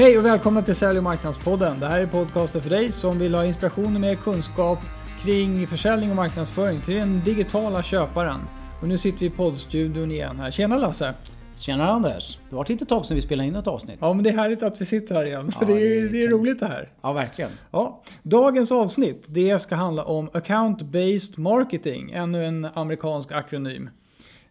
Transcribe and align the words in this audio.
Hej 0.00 0.18
och 0.18 0.24
välkomna 0.24 0.62
till 0.62 0.76
Sälj 0.76 0.98
och 0.98 1.04
marknadspodden. 1.04 1.80
Det 1.80 1.86
här 1.86 2.00
är 2.00 2.06
podcasten 2.06 2.60
för 2.60 2.70
dig 2.70 2.92
som 2.92 3.18
vill 3.18 3.34
ha 3.34 3.44
inspiration 3.44 3.94
och 3.94 4.00
mer 4.00 4.14
kunskap 4.14 4.78
kring 5.22 5.66
försäljning 5.66 6.10
och 6.10 6.16
marknadsföring 6.16 6.80
till 6.80 6.94
den 6.94 7.20
digitala 7.24 7.82
köparen. 7.82 8.40
Och 8.82 8.88
nu 8.88 8.98
sitter 8.98 9.18
vi 9.18 9.26
i 9.26 9.30
poddstudion 9.30 10.10
igen 10.10 10.40
här. 10.40 10.50
Tjena 10.50 10.78
Lasse! 10.78 11.14
Tjena 11.56 11.90
Anders! 11.90 12.38
Det 12.50 12.56
var 12.56 12.66
lite 12.68 12.86
tag 12.86 13.06
sedan 13.06 13.14
vi 13.14 13.20
spelade 13.20 13.48
in 13.48 13.56
ett 13.56 13.66
avsnitt. 13.66 13.98
Ja 14.00 14.12
men 14.12 14.24
det 14.24 14.30
är 14.30 14.34
härligt 14.36 14.62
att 14.62 14.80
vi 14.80 14.86
sitter 14.86 15.14
här 15.14 15.24
igen. 15.24 15.52
För 15.52 15.66
Ja, 15.66 15.74
det, 15.74 15.98
är, 15.98 16.08
det 16.08 16.24
är 16.24 16.28
roligt 16.28 16.60
det 16.60 16.66
här. 16.66 16.92
Ja, 17.00 17.12
verkligen. 17.12 17.50
Ja, 17.70 18.02
dagens 18.22 18.72
avsnitt 18.72 19.24
det 19.26 19.58
ska 19.58 19.74
handla 19.74 20.04
om 20.04 20.28
Account-Based 20.28 21.38
Marketing, 21.38 22.10
ännu 22.10 22.44
en 22.44 22.64
amerikansk 22.64 23.32
akronym. 23.32 23.90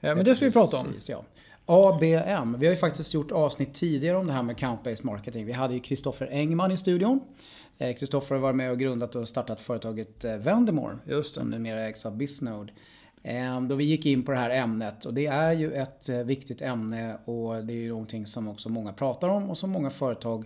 Eh, 0.02 0.16
Men 0.16 0.26
det 0.26 0.36
ska 0.36 0.46
vi 0.46 0.52
prata 0.52 0.78
om. 0.78 0.86
Precis, 0.86 1.10
ja. 1.10 1.24
ABM. 1.72 2.60
Vi 2.60 2.66
har 2.68 2.74
ju 2.74 2.76
faktiskt 2.76 3.14
gjort 3.14 3.32
avsnitt 3.32 3.74
tidigare 3.74 4.18
om 4.18 4.28
det 4.28 4.34
här 4.34 4.44
med 4.44 4.56
account-based 4.56 5.06
marketing. 5.06 5.46
Vi 5.46 5.52
hade 5.52 5.74
ju 5.74 5.80
Kristoffer 5.80 6.28
Engman 6.32 6.72
i 6.72 6.78
studion. 6.78 7.20
Eh, 7.78 7.96
Kristoffer 7.96 8.36
har 8.36 8.42
varit 8.42 8.56
med 8.56 8.72
och 8.72 8.80
grundat 8.80 9.16
och 9.16 9.28
startat 9.28 9.62
företaget 9.62 10.26
eh, 10.26 10.36
Vendemore. 10.36 10.98
Just 11.08 11.36
det. 11.36 11.40
Som 11.42 11.50
numera 11.50 11.88
ägs 11.88 12.06
av 12.06 12.18
Bisnode. 12.18 12.74
Eh, 13.24 13.62
Då 13.62 13.76
vi 13.76 13.84
gick 13.84 14.06
in 14.06 14.24
på 14.24 14.32
det 14.32 14.38
här 14.38 14.50
ämnet 14.50 15.06
och 15.06 15.14
det 15.14 15.26
är 15.26 15.54
ju 15.54 15.74
ett 15.74 16.10
eh, 16.10 16.18
viktigt 16.18 16.62
ämne 16.62 17.18
och 17.26 17.66
det 17.66 17.74
är 17.74 17.78
ju 17.78 17.90
någonting 17.90 18.26
som 18.26 18.48
också 18.48 18.70
många 18.70 18.94
pratar 18.94 19.30
om 19.30 19.50
och 19.50 19.58
som 19.58 19.70
många 19.70 19.90
företag, 19.90 20.46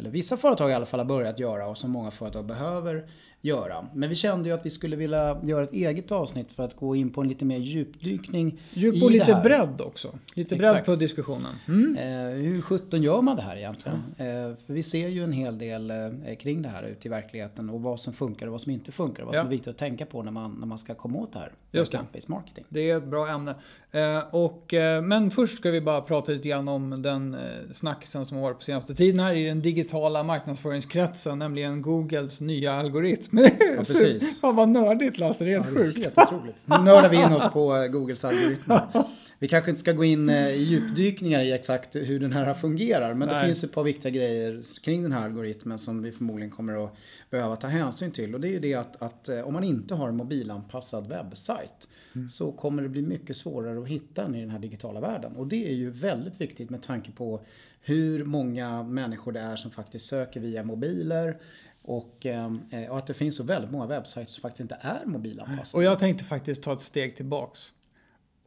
eller 0.00 0.10
vissa 0.10 0.36
företag 0.36 0.70
i 0.70 0.74
alla 0.74 0.86
fall 0.86 1.00
har 1.00 1.04
börjat 1.04 1.38
göra 1.38 1.66
och 1.66 1.78
som 1.78 1.90
många 1.90 2.10
företag 2.10 2.44
behöver 2.44 3.04
göra. 3.42 3.86
Men 3.94 4.08
vi 4.08 4.14
kände 4.14 4.48
ju 4.48 4.54
att 4.54 4.66
vi 4.66 4.70
skulle 4.70 4.96
vilja 4.96 5.40
göra 5.42 5.62
ett 5.64 5.72
eget 5.72 6.12
avsnitt 6.12 6.52
för 6.52 6.62
att 6.62 6.76
gå 6.76 6.96
in 6.96 7.10
på 7.10 7.20
en 7.20 7.28
lite 7.28 7.44
mer 7.44 7.58
djupdykning 7.58 8.60
Djup 8.72 8.94
i 8.94 9.02
och 9.02 9.10
det 9.10 9.18
lite 9.18 9.34
här. 9.34 9.42
bredd 9.42 9.80
också. 9.80 10.18
Lite 10.34 10.56
bredd 10.56 10.70
Exakt. 10.70 10.86
på 10.86 10.94
diskussionen. 10.96 11.54
Mm. 11.68 11.96
Eh, 11.96 12.34
hur 12.42 12.62
sjutton 12.62 13.02
gör 13.02 13.22
man 13.22 13.36
det 13.36 13.42
här 13.42 13.56
egentligen? 13.56 13.98
Eh, 14.18 14.24
för 14.66 14.72
vi 14.72 14.82
ser 14.82 15.08
ju 15.08 15.24
en 15.24 15.32
hel 15.32 15.58
del 15.58 15.90
eh, 15.90 16.36
kring 16.38 16.62
det 16.62 16.68
här 16.68 16.82
ute 16.82 17.08
i 17.08 17.10
verkligheten 17.10 17.70
och 17.70 17.82
vad 17.82 18.00
som 18.00 18.12
funkar 18.12 18.46
och 18.46 18.52
vad 18.52 18.60
som 18.60 18.72
inte 18.72 18.92
funkar 18.92 19.22
och 19.22 19.26
vad 19.26 19.34
som 19.34 19.42
Ja. 19.42 19.46
är 19.46 19.50
viktigt 19.50 19.68
att 19.68 19.78
tänka 19.78 20.06
på 20.06 20.22
när 20.22 20.32
man, 20.32 20.56
när 20.60 20.66
man 20.66 20.78
ska 20.78 20.94
komma 20.94 21.18
åt 21.18 21.32
det 21.32 21.38
här. 21.38 21.52
Just 21.72 21.92
det. 21.92 22.28
Marketing. 22.28 22.64
Det 22.68 22.90
är 22.90 22.96
ett 22.96 23.04
bra 23.06 23.28
ämne. 23.28 23.54
Eh, 23.92 24.18
och, 24.34 24.74
eh, 24.74 25.02
men 25.02 25.30
först 25.30 25.56
ska 25.58 25.70
vi 25.70 25.80
bara 25.80 26.00
prata 26.00 26.32
lite 26.32 26.48
grann 26.48 26.68
om 26.68 27.02
den 27.02 27.34
eh, 27.34 27.40
snackisen 27.74 28.26
som 28.26 28.36
har 28.36 28.44
varit 28.44 28.56
på 28.58 28.64
senaste 28.64 28.94
tiden 28.94 29.20
här 29.20 29.34
i 29.34 29.44
den 29.44 29.60
digitala 29.62 29.89
marknadsföringskretsen, 30.22 31.38
nämligen 31.38 31.82
Googles 31.82 32.40
nya 32.40 32.72
algoritm. 32.72 33.38
Ja, 33.38 33.48
precis. 33.76 34.40
Fan 34.40 34.56
vad 34.56 34.68
nördigt 34.68 35.18
Lasse, 35.18 35.44
det 35.44 35.52
är 35.52 35.60
helt 35.60 35.66
Ja, 35.74 35.82
sjukt. 35.82 36.04
Helt 36.04 36.18
otroligt. 36.18 36.56
Nu 36.64 36.78
nördar 36.78 37.10
vi 37.10 37.16
in 37.16 37.32
oss 37.32 37.52
på 37.52 37.88
Googles 37.92 38.24
algoritmer. 38.24 38.80
Vi 39.42 39.48
kanske 39.48 39.70
inte 39.70 39.80
ska 39.80 39.92
gå 39.92 40.04
in 40.04 40.28
eh, 40.28 40.48
i 40.48 40.62
djupdykningar 40.62 41.40
i 41.40 41.52
exakt 41.52 41.96
hur 41.96 42.20
den 42.20 42.32
här 42.32 42.54
fungerar. 42.54 43.14
Men 43.14 43.28
det 43.28 43.34
Nej. 43.34 43.46
finns 43.46 43.64
ett 43.64 43.72
par 43.72 43.82
viktiga 43.82 44.10
grejer 44.12 44.80
kring 44.82 45.02
den 45.02 45.12
här 45.12 45.24
algoritmen 45.24 45.78
som 45.78 46.02
vi 46.02 46.12
förmodligen 46.12 46.50
kommer 46.50 46.84
att 46.84 46.96
behöva 47.30 47.56
ta 47.56 47.66
hänsyn 47.66 48.10
till. 48.10 48.34
Och 48.34 48.40
det 48.40 48.48
är 48.48 48.52
ju 48.52 48.58
det 48.58 48.74
att, 48.74 49.02
att 49.02 49.28
eh, 49.28 49.40
om 49.40 49.54
man 49.54 49.64
inte 49.64 49.94
har 49.94 50.08
en 50.08 50.16
mobilanpassad 50.16 51.08
webbsajt 51.08 51.88
så 52.30 52.52
kommer 52.52 52.82
det 52.82 52.88
bli 52.88 53.02
mycket 53.02 53.36
svårare 53.36 53.82
att 53.82 53.88
hitta 53.88 54.22
den 54.22 54.34
i 54.34 54.40
den 54.40 54.50
här 54.50 54.58
digitala 54.58 55.00
världen. 55.00 55.36
Och 55.36 55.46
det 55.46 55.68
är 55.68 55.74
ju 55.74 55.90
väldigt 55.90 56.40
viktigt 56.40 56.70
med 56.70 56.82
tanke 56.82 57.12
på 57.12 57.40
hur 57.80 58.24
många 58.24 58.82
människor 58.82 59.32
det 59.32 59.40
är 59.40 59.56
som 59.56 59.70
faktiskt 59.70 60.06
söker 60.06 60.40
via 60.40 60.62
mobiler. 60.62 61.36
Och, 61.82 62.26
eh, 62.26 62.50
och 62.90 62.98
att 62.98 63.06
det 63.06 63.14
finns 63.14 63.36
så 63.36 63.42
väldigt 63.42 63.70
många 63.70 63.86
webbsajter 63.86 64.32
som 64.32 64.42
faktiskt 64.42 64.60
inte 64.60 64.78
är 64.80 65.06
mobilanpassade. 65.06 65.78
Och 65.78 65.90
jag 65.90 65.98
tänkte 65.98 66.24
faktiskt 66.24 66.62
ta 66.62 66.72
ett 66.72 66.82
steg 66.82 67.16
tillbaks 67.16 67.72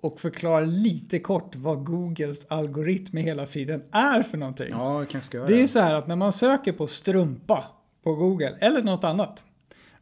och 0.03 0.19
förklara 0.19 0.59
lite 0.59 1.19
kort 1.19 1.55
vad 1.55 1.85
Googles 1.85 2.45
algoritm 2.47 3.17
i 3.17 3.21
hela 3.21 3.45
friden 3.45 3.83
är 3.91 4.23
för 4.23 4.37
någonting. 4.37 4.67
Ja, 4.69 4.97
vi 4.97 5.05
kanske 5.05 5.27
ska 5.27 5.37
göra 5.37 5.47
Det 5.47 5.53
är 5.53 5.55
det. 5.55 5.61
ju 5.61 5.67
så 5.67 5.79
här 5.79 5.93
att 5.93 6.07
när 6.07 6.15
man 6.15 6.31
söker 6.33 6.71
på 6.71 6.87
strumpa 6.87 7.63
på 8.03 8.15
Google 8.15 8.57
eller 8.59 8.83
något 8.83 9.03
annat. 9.03 9.43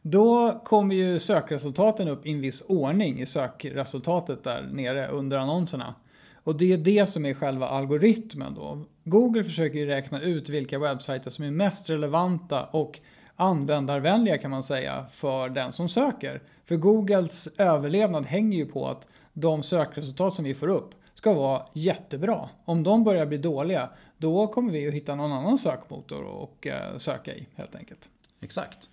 Då 0.02 0.60
kommer 0.64 0.94
ju 0.94 1.18
sökresultaten 1.18 2.08
upp 2.08 2.26
i 2.26 2.32
en 2.32 2.40
viss 2.40 2.62
ordning 2.66 3.20
i 3.20 3.26
sökresultatet 3.26 4.44
där 4.44 4.62
nere 4.72 5.08
under 5.08 5.36
annonserna. 5.38 5.94
Och 6.44 6.58
det 6.58 6.72
är 6.72 6.78
det 6.78 7.06
som 7.06 7.26
är 7.26 7.34
själva 7.34 7.68
algoritmen 7.68 8.54
då. 8.54 8.84
Google 9.04 9.44
försöker 9.44 9.78
ju 9.78 9.86
räkna 9.86 10.20
ut 10.20 10.48
vilka 10.48 10.78
webbsajter 10.78 11.30
som 11.30 11.44
är 11.44 11.50
mest 11.50 11.90
relevanta 11.90 12.64
och 12.64 13.00
användarvänliga 13.36 14.38
kan 14.38 14.50
man 14.50 14.62
säga 14.62 15.06
för 15.12 15.48
den 15.48 15.72
som 15.72 15.88
söker. 15.88 16.42
För 16.64 16.76
Googles 16.76 17.48
överlevnad 17.58 18.26
hänger 18.26 18.58
ju 18.58 18.66
på 18.66 18.88
att 18.88 19.06
de 19.32 19.62
sökresultat 19.62 20.34
som 20.34 20.44
vi 20.44 20.54
får 20.54 20.68
upp 20.68 20.94
ska 21.14 21.32
vara 21.32 21.62
jättebra. 21.72 22.48
Om 22.64 22.82
de 22.82 23.04
börjar 23.04 23.26
bli 23.26 23.38
dåliga, 23.38 23.90
då 24.16 24.46
kommer 24.46 24.72
vi 24.72 24.88
att 24.88 24.94
hitta 24.94 25.14
någon 25.14 25.32
annan 25.32 25.58
sökmotor 25.58 26.24
och 26.24 26.66
eh, 26.66 26.98
söka 26.98 27.34
i 27.34 27.46
helt 27.54 27.74
enkelt. 27.74 28.08
Exakt. 28.40 28.88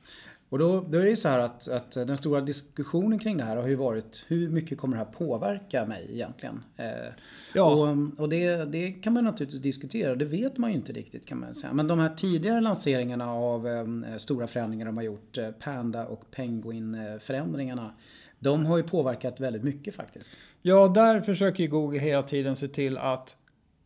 Och 0.49 0.59
då, 0.59 0.81
då 0.81 0.97
är 0.97 1.03
det 1.03 1.09
ju 1.09 1.17
så 1.17 1.29
här 1.29 1.39
att, 1.39 1.67
att 1.67 1.91
den 1.91 2.17
stora 2.17 2.41
diskussionen 2.41 3.19
kring 3.19 3.37
det 3.37 3.43
här 3.43 3.55
har 3.55 3.67
ju 3.67 3.75
varit 3.75 4.23
hur 4.27 4.49
mycket 4.49 4.77
kommer 4.77 4.97
det 4.97 5.03
här 5.03 5.11
påverka 5.11 5.85
mig 5.85 6.07
egentligen? 6.11 6.63
Eh, 6.77 7.13
Ja. 7.53 7.63
Och, 7.63 8.19
och 8.19 8.29
det, 8.29 8.65
det 8.65 8.91
kan 8.91 9.13
man 9.13 9.23
naturligtvis 9.23 9.61
diskutera, 9.61 10.15
det 10.15 10.25
vet 10.25 10.57
man 10.57 10.69
ju 10.69 10.75
inte 10.75 10.91
riktigt 10.91 11.25
kan 11.25 11.39
man 11.39 11.55
säga. 11.55 11.73
Men 11.73 11.87
de 11.87 11.99
här 11.99 12.09
tidigare 12.09 12.61
lanseringarna 12.61 13.31
av 13.31 13.67
eh, 13.67 14.17
stora 14.17 14.47
förändringar 14.47 14.85
de 14.85 14.97
har 14.97 15.03
gjort, 15.03 15.37
eh, 15.37 15.51
Panda 15.51 16.05
och 16.05 16.31
Penguin 16.31 16.95
eh, 16.95 17.19
förändringarna, 17.19 17.93
de 18.39 18.65
har 18.65 18.77
ju 18.77 18.83
påverkat 18.83 19.39
väldigt 19.39 19.63
mycket 19.63 19.95
faktiskt. 19.95 20.29
Ja, 20.61 20.87
där 20.87 21.21
försöker 21.21 21.63
ju 21.63 21.69
Google 21.69 21.99
hela 21.99 22.23
tiden 22.23 22.55
se 22.55 22.67
till 22.67 22.97
att 22.97 23.37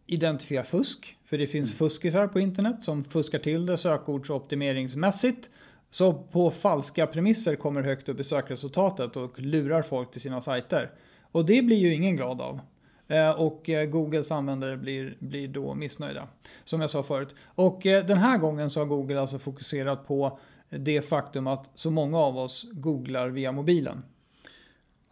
identifiera 0.08 0.64
fusk. 0.64 1.18
För 1.26 1.38
det 1.38 1.48
finns 1.48 1.74
fuskisar 1.74 2.28
på 2.28 2.40
internet 2.40 2.84
som 2.84 3.04
fuskar 3.04 3.40
till 3.40 3.66
det 3.66 3.78
sökordsoptimeringsmässigt. 3.78 5.50
Så 5.90 6.14
på 6.14 6.52
falska 6.52 7.08
premisser 7.08 7.56
kommer 7.56 7.82
högt 7.82 8.10
upp 8.10 8.20
i 8.20 8.24
sökresultatet 8.24 9.16
och 9.16 9.40
lurar 9.40 9.82
folk 9.82 10.12
till 10.12 10.22
sina 10.22 10.42
sajter. 10.42 10.92
Och 11.32 11.46
det 11.46 11.62
blir 11.62 11.78
ju 11.78 11.94
ingen 11.94 12.16
glad 12.16 12.42
av. 12.42 12.60
Eh, 13.08 13.30
Och 13.30 13.70
eh, 13.70 13.86
Googles 13.86 14.32
användare 14.32 14.78
blir, 14.78 15.16
blir 15.20 15.48
då 15.48 15.76
missnöjda. 15.76 16.28
Som 16.64 16.82
jag 16.82 16.90
sa 16.90 17.04
förut. 17.04 17.36
Och 17.46 17.86
eh, 17.86 18.06
den 18.06 18.18
här 18.18 18.38
gången 18.38 18.70
så 18.70 18.80
har 18.80 18.86
Google 18.86 19.22
alltså 19.22 19.40
fokuserat 19.40 20.08
på 20.08 20.40
det 20.70 21.02
faktum 21.02 21.48
att 21.48 21.70
så 21.76 21.92
många 21.92 22.18
av 22.18 22.38
oss 22.38 22.66
googlar 22.72 23.30
via 23.30 23.52
mobilen. 23.52 24.04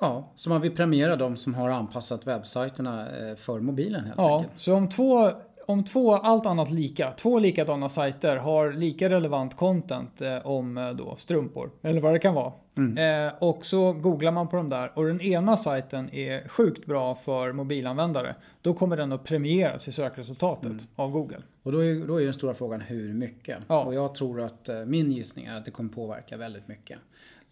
Ja, 0.02 0.32
så 0.36 0.50
man 0.50 0.62
vill 0.62 0.76
premiera 0.76 1.16
de 1.16 1.38
som 1.38 1.54
har 1.56 1.70
anpassat 1.70 2.28
webbsajterna 2.28 3.30
eh, 3.30 3.36
för 3.36 3.60
mobilen 3.60 4.04
helt 4.06 4.18
Ja, 4.18 4.38
enkelt. 4.38 4.60
så 4.62 4.74
om 4.74 4.90
två, 4.90 5.32
om 5.68 5.84
två, 5.84 6.14
allt 6.16 6.46
annat 6.46 6.72
lika, 6.72 7.12
två 7.12 7.40
likadana 7.40 7.90
sajter 7.90 8.36
har 8.38 8.72
lika 8.74 9.10
relevant 9.10 9.58
content 9.58 10.22
eh, 10.22 10.46
om 10.48 10.78
eh, 10.78 10.90
då 10.90 11.16
strumpor, 11.16 11.72
eller 11.82 12.02
vad 12.02 12.14
det 12.14 12.20
kan 12.20 12.34
vara. 12.34 12.54
Eh, 12.98 13.34
och 13.40 13.66
så 13.66 13.94
googlar 13.94 14.32
man 14.32 14.48
på 14.48 14.56
de 14.56 14.70
där 14.70 14.92
och 14.96 15.06
den 15.06 15.22
ena 15.22 15.58
sajten 15.58 16.14
är 16.16 16.48
sjukt 16.48 16.86
bra 16.86 17.16
för 17.16 17.52
mobilanvändare. 17.52 18.36
Då 18.62 18.74
kommer 18.74 18.98
den 18.98 19.12
att 19.12 19.24
premieras 19.24 19.88
i 19.88 19.92
sökresultatet 19.92 20.72
av 20.96 21.12
Google. 21.12 21.42
Och 21.64 21.72
då 21.72 21.80
är, 21.84 22.08
då 22.08 22.22
är 22.22 22.26
den 22.26 22.34
stora 22.34 22.54
frågan 22.54 22.82
hur 22.82 23.14
mycket? 23.14 23.58
Ja. 23.68 23.84
Och 23.84 23.94
jag 23.96 24.16
tror 24.16 24.42
att 24.42 24.70
eh, 24.70 24.86
min 24.86 25.12
gissning 25.12 25.46
är 25.46 25.58
att 25.58 25.66
det 25.66 25.72
kommer 25.72 25.90
påverka 25.90 26.38
väldigt 26.38 26.68
mycket. 26.68 27.00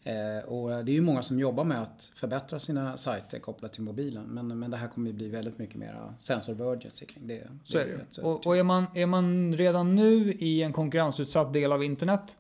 Eh, 0.04 0.44
och 0.46 0.86
det 0.86 0.92
är 0.92 0.94
ju 0.94 1.02
många 1.02 1.24
som 1.24 1.40
jobbar 1.40 1.64
med 1.64 1.82
att 1.82 2.12
förbättra 2.16 2.60
sina 2.60 2.98
sajter 2.98 3.40
kopplat 3.40 3.74
till 3.74 3.84
mobilen. 3.84 4.26
Men, 4.26 4.60
men 4.60 4.72
det 4.72 4.78
här 4.78 4.88
kommer 4.88 5.08
ju 5.08 5.14
bli 5.14 5.28
väldigt 5.28 5.58
mycket 5.58 5.76
mer 5.76 6.14
sensor 6.20 6.54
of 6.54 6.60
urgency 6.60 7.06
kring 7.06 7.28
det. 7.28 7.48
Så 7.64 7.78
är 7.78 7.86
det. 7.86 7.94
rätt 7.94 8.08
så 8.12 8.26
Och, 8.26 8.48
och 8.48 8.58
är, 8.58 8.64
man, 8.64 8.86
är 8.94 9.06
man 9.06 9.54
redan 9.58 9.96
nu 9.96 10.34
i 10.34 10.64
en 10.64 10.74
konkurrensutsatt 10.74 11.54
del 11.54 11.72
av 11.72 11.84
internet 11.84 12.38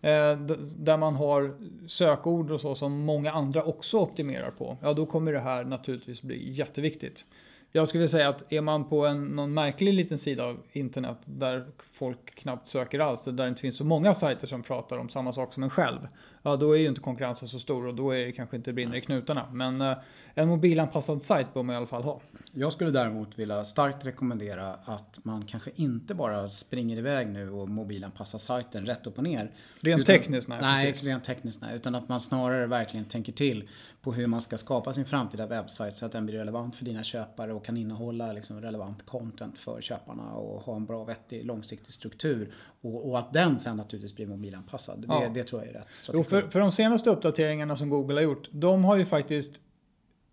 eh, 0.00 0.38
där 0.76 0.96
man 0.96 1.14
har 1.14 1.54
sökord 1.88 2.50
och 2.50 2.60
så 2.60 2.74
som 2.74 3.04
många 3.04 3.32
andra 3.32 3.62
också 3.62 3.98
optimerar 3.98 4.50
på, 4.50 4.76
ja 4.82 4.92
då 4.92 5.06
kommer 5.06 5.32
det 5.32 5.40
här 5.40 5.64
naturligtvis 5.64 6.22
bli 6.22 6.52
jätteviktigt. 6.52 7.24
Jag 7.72 7.88
skulle 7.88 8.08
säga 8.08 8.28
att 8.28 8.52
är 8.52 8.60
man 8.60 8.88
på 8.88 9.06
en, 9.06 9.24
någon 9.24 9.54
märklig 9.54 9.94
liten 9.94 10.18
sida 10.18 10.44
av 10.44 10.62
internet 10.72 11.16
där 11.24 11.66
folk 11.92 12.34
knappt 12.34 12.68
söker 12.68 13.00
alls, 13.00 13.24
där 13.24 13.32
det 13.32 13.48
inte 13.48 13.60
finns 13.60 13.76
så 13.76 13.84
många 13.84 14.14
sajter 14.14 14.46
som 14.46 14.62
pratar 14.62 14.98
om 14.98 15.08
samma 15.08 15.32
sak 15.32 15.54
som 15.54 15.62
en 15.62 15.70
själv, 15.70 15.98
ja 16.42 16.56
då 16.56 16.72
är 16.72 16.78
ju 16.78 16.88
inte 16.88 17.00
konkurrensen 17.00 17.48
så 17.48 17.58
stor 17.58 17.86
och 17.86 17.94
då 17.94 18.10
är 18.10 18.26
det 18.26 18.32
kanske 18.32 18.56
inte 18.56 18.72
brinner 18.72 18.96
i 18.96 19.00
knutarna. 19.00 19.46
Men 19.52 19.80
eh, 19.80 19.96
en 20.34 20.48
mobilanpassad 20.48 21.22
sajt 21.22 21.54
bör 21.54 21.62
man 21.62 21.74
i 21.74 21.76
alla 21.76 21.86
fall 21.86 22.02
ha. 22.02 22.20
Jag 22.52 22.72
skulle 22.72 22.90
däremot 22.90 23.38
vilja 23.38 23.64
starkt 23.64 24.06
rekommendera 24.06 24.74
att 24.84 25.18
man 25.22 25.44
kanske 25.44 25.70
inte 25.74 26.14
bara 26.14 26.48
springer 26.48 26.96
iväg 26.96 27.28
nu 27.28 27.50
och 27.50 27.68
mobilanpassar 27.68 28.38
sajten 28.38 28.86
rätt 28.86 29.06
upp 29.06 29.18
och 29.18 29.24
ner. 29.24 29.50
Rent 29.80 30.00
Utan- 30.00 30.04
tekniskt, 30.04 30.48
nej, 30.48 30.58
Nej, 30.62 30.92
precis. 30.92 31.06
rent 31.06 31.24
tekniskt 31.24 31.60
nej. 31.62 31.76
Utan 31.76 31.94
att 31.94 32.08
man 32.08 32.20
snarare 32.20 32.66
verkligen 32.66 33.04
tänker 33.06 33.32
till 33.32 33.68
på 34.02 34.12
hur 34.12 34.26
man 34.26 34.40
ska 34.40 34.58
skapa 34.58 34.92
sin 34.92 35.04
framtida 35.04 35.46
webbsajt 35.46 35.96
så 35.96 36.06
att 36.06 36.12
den 36.12 36.26
blir 36.26 36.38
relevant 36.38 36.76
för 36.76 36.84
dina 36.84 37.02
köpare 37.04 37.52
och 37.56 37.64
kan 37.64 37.76
innehålla 37.76 38.32
liksom 38.32 38.60
relevant 38.60 39.06
content 39.06 39.58
för 39.58 39.80
köparna 39.80 40.32
och 40.34 40.60
ha 40.60 40.76
en 40.76 40.86
bra, 40.86 41.04
vettig, 41.04 41.44
långsiktig 41.44 41.92
struktur. 41.92 42.54
Och, 42.80 43.08
och 43.10 43.18
att 43.18 43.32
den 43.32 43.60
sen 43.60 43.76
naturligtvis 43.76 44.14
blir 44.16 44.26
mobilanpassad. 44.26 44.98
Det, 45.00 45.06
Ja. 45.08 45.28
det 45.34 45.44
tror 45.44 45.60
jag 45.62 45.70
är 45.70 45.74
rätt 45.78 45.86
Jo, 45.88 45.94
strategi. 45.94 46.28
för, 46.30 46.42
för 46.42 46.60
de 46.60 46.72
senaste 46.72 47.10
uppdateringarna 47.10 47.76
som 47.76 47.88
Google 47.90 48.14
har 48.14 48.22
gjort, 48.22 48.48
de 48.52 48.84
har 48.84 48.96
ju 48.96 49.04
faktiskt 49.06 49.52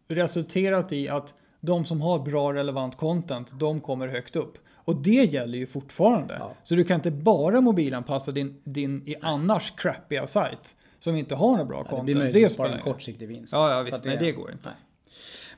resulterat 0.07 0.91
i 0.91 1.09
att 1.09 1.33
de 1.59 1.85
som 1.85 2.01
har 2.01 2.19
bra 2.19 2.53
relevant 2.53 2.97
content, 2.97 3.47
de 3.59 3.81
kommer 3.81 4.07
högt 4.07 4.35
upp. 4.35 4.57
Och 4.85 4.95
det 4.95 5.11
gäller 5.25 5.57
ju 5.57 5.67
fortfarande. 5.67 6.33
Ja. 6.39 6.51
Så 6.63 6.75
du 6.75 6.83
kan 6.83 6.95
inte 6.95 7.11
bara 7.11 7.61
mobilanpassa 7.61 8.31
din, 8.31 8.61
din 8.63 9.07
i 9.07 9.15
annars 9.21 9.73
crappiga 9.77 10.27
sajt 10.27 10.75
som 10.99 11.15
inte 11.15 11.35
har 11.35 11.51
några 11.51 11.65
bra 11.65 11.77
Ja, 11.77 11.83
det 11.83 11.89
content. 11.89 12.05
blir 12.05 12.15
möjligt 12.15 12.45
att 12.45 12.51
spelar 12.51 12.69
spara 12.69 12.77
en 12.79 12.83
kortsiktig 12.93 13.27
vinst. 13.27 13.53
Ja, 13.53 13.71
ja 13.75 13.81
visst. 13.81 13.95
att 13.95 14.05
Nej, 14.05 14.17
det 14.19 14.31
går 14.31 14.51
inte. 14.51 14.69
Nej. 14.69 14.77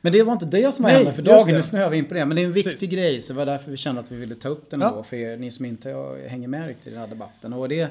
Men 0.06 0.14
det 0.14 0.24
var 0.24 0.34
inte 0.34 0.46
det 0.46 0.72
som 0.72 0.84
var 0.84 0.92
ämnet 0.92 1.16
för 1.16 1.22
dagen. 1.22 1.48
Nu 1.56 1.62
snöar 1.62 1.90
vi 1.90 1.98
in 1.98 2.06
på 2.06 2.14
det. 2.14 2.26
Men 2.26 2.36
det 2.36 2.42
är 2.42 2.46
en 2.46 2.54
viktig 2.54 2.74
Precis. 2.74 2.90
grej. 2.90 3.22
Så 3.22 3.34
det 3.34 3.38
var 3.38 3.46
därför 3.46 3.72
vi 3.72 3.78
kände 3.78 4.02
att 4.02 4.12
vi 4.12 4.16
ville 4.16 4.36
ta 4.36 4.50
upp 4.50 4.70
den 4.70 4.82
Ja. 4.82 4.90
då. 4.90 5.04
För 5.04 5.16
er, 5.18 5.38
ni 5.38 5.52
som 5.52 5.66
inte 5.66 5.90
hänger 6.28 6.48
med 6.48 6.68
riktigt 6.68 6.88
i 6.88 6.90
den 6.90 7.00
här 7.00 7.08
debatten. 7.08 7.54
Och 7.54 7.70
det, 7.70 7.90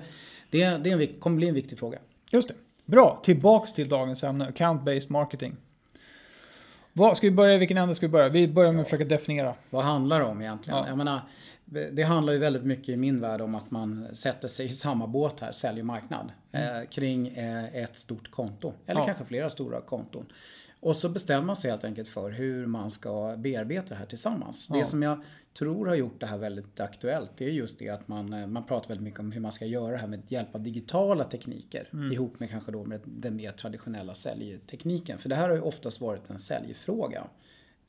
det, 0.50 0.66
det 0.66 0.90
en, 0.90 1.06
kommer 1.06 1.36
bli 1.36 1.48
en 1.48 1.54
viktig 1.54 1.78
fråga. 1.78 1.98
Just 2.30 2.48
det. 2.48 2.54
Bra, 2.84 3.20
tillbaks 3.24 3.72
till 3.72 3.88
dagens 3.88 4.24
ämne, 4.24 4.48
account-based 4.50 5.12
marketing. 5.12 5.56
Vad, 6.92 7.16
ska 7.16 7.26
vi 7.26 7.30
börja, 7.30 7.54
i 7.54 7.58
vilken 7.58 7.76
ände 7.76 7.94
ska 7.94 8.06
vi 8.06 8.12
börja? 8.12 8.28
Vi 8.28 8.48
börjar 8.48 8.72
med 8.72 8.80
att 8.80 8.86
försöka 8.86 9.04
definiera. 9.04 9.54
Vad 9.70 9.84
handlar 9.84 10.18
det 10.20 10.26
om 10.26 10.42
egentligen? 10.42 10.78
Ja. 10.78 10.88
Jag 10.88 10.98
menar, 10.98 11.20
det 11.92 12.02
handlar 12.02 12.32
ju 12.32 12.38
väldigt 12.38 12.64
mycket 12.64 12.88
i 12.88 12.96
min 12.96 13.20
värld 13.20 13.40
om 13.40 13.54
att 13.54 13.70
man 13.70 14.06
sätter 14.14 14.48
sig 14.48 14.66
i 14.66 14.72
samma 14.72 15.06
båt 15.06 15.40
här, 15.40 15.52
sälj 15.52 15.80
och 15.80 15.86
marknad, 15.86 16.32
eh, 16.52 16.88
kring 16.90 17.28
eh, 17.28 17.74
ett 17.82 17.98
stort 17.98 18.30
konto. 18.30 18.72
Eller 18.86 19.00
Ja. 19.00 19.06
kanske 19.06 19.24
flera 19.24 19.50
stora 19.50 19.80
konton. 19.80 20.26
Och 20.84 20.96
så 20.96 21.08
bestämmer 21.08 21.42
man 21.46 21.56
sig 21.56 21.70
helt 21.70 21.84
enkelt 21.84 22.08
för 22.08 22.30
hur 22.30 22.66
man 22.66 22.90
ska 22.90 23.36
bearbeta 23.36 23.88
det 23.88 23.94
här 23.94 24.06
tillsammans. 24.06 24.66
Ja. 24.70 24.76
Det 24.76 24.86
som 24.86 25.02
jag 25.02 25.18
tror 25.58 25.86
har 25.86 25.94
gjort 25.94 26.20
det 26.20 26.26
här 26.26 26.38
väldigt 26.38 26.80
aktuellt, 26.80 27.30
det 27.36 27.44
är 27.44 27.50
just 27.50 27.78
det 27.78 27.88
att 27.88 28.08
man, 28.08 28.32
eh, 28.32 28.46
man 28.46 28.64
pratar 28.66 28.88
väldigt 28.88 29.04
mycket 29.04 29.20
om 29.20 29.32
hur 29.32 29.40
man 29.40 29.52
ska 29.52 29.66
göra 29.66 29.92
det 29.92 29.98
här 29.98 30.06
med 30.06 30.22
hjälp 30.28 30.54
av 30.54 30.60
digitala 30.62 31.24
tekniker. 31.24 31.88
Mm. 31.92 32.12
Ihop 32.12 32.40
med 32.40 32.50
kanske 32.50 32.72
då 32.72 32.84
med 32.84 33.00
den 33.04 33.36
mer 33.36 33.52
traditionella 33.52 34.14
säljtekniken. 34.14 35.18
För 35.18 35.28
det 35.28 35.34
här 35.34 35.48
har 35.48 35.56
ju 35.56 35.62
oftast 35.62 36.00
varit 36.00 36.30
en 36.30 36.38
säljfråga. 36.38 37.24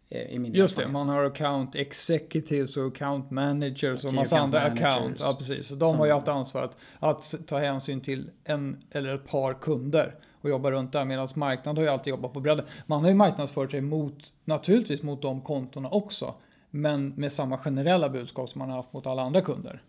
eh, 0.09 0.21
I 0.21 0.39
min 0.39 0.53
Just 0.53 0.75
det, 0.75 0.87
man 0.87 1.09
har 1.09 1.23
account 1.23 1.75
executives 1.75 2.77
och 2.77 2.87
account 2.87 3.31
managers 3.31 4.05
och 4.05 4.13
massa 4.13 4.39
andra 4.39 4.59
managers 4.59 4.83
account. 4.85 5.17
Ja, 5.19 5.35
precis. 5.39 5.67
Så 5.67 5.75
de 5.75 5.89
som- 5.89 5.99
har 5.99 6.05
ju 6.05 6.11
haft 6.11 6.27
ansvar 6.27 6.73
att, 6.99 7.35
ta 7.47 7.59
hänsyn 7.59 8.01
till 8.01 8.29
en 8.43 8.77
eller 8.91 9.15
ett 9.15 9.27
par 9.27 9.53
kunder 9.53 10.15
och 10.45 10.51
jobba 10.51 10.71
runt 10.71 10.91
där. 10.91 11.05
Medan 11.05 11.29
marknad 11.35 11.77
har 11.77 11.83
ju 11.83 11.89
alltid 11.89 12.11
jobbat 12.11 12.33
på 12.33 12.39
bredden. 12.39 12.65
Man 12.85 13.01
har 13.01 13.09
ju 13.09 13.15
marknadsfört 13.15 13.71
sig 13.71 13.81
mot, 13.81 14.31
naturligtvis 14.45 15.03
mot 15.03 15.21
de 15.21 15.41
kontona 15.41 15.89
också. 15.89 16.33
Men 16.69 17.09
med 17.09 17.33
samma 17.33 17.57
generella 17.57 18.09
budskap 18.09 18.49
som 18.49 18.59
man 18.59 18.69
har 18.69 18.77
haft 18.77 18.93
mot 18.93 19.07
alla 19.07 19.21
andra 19.21 19.41
kunder. 19.41 19.81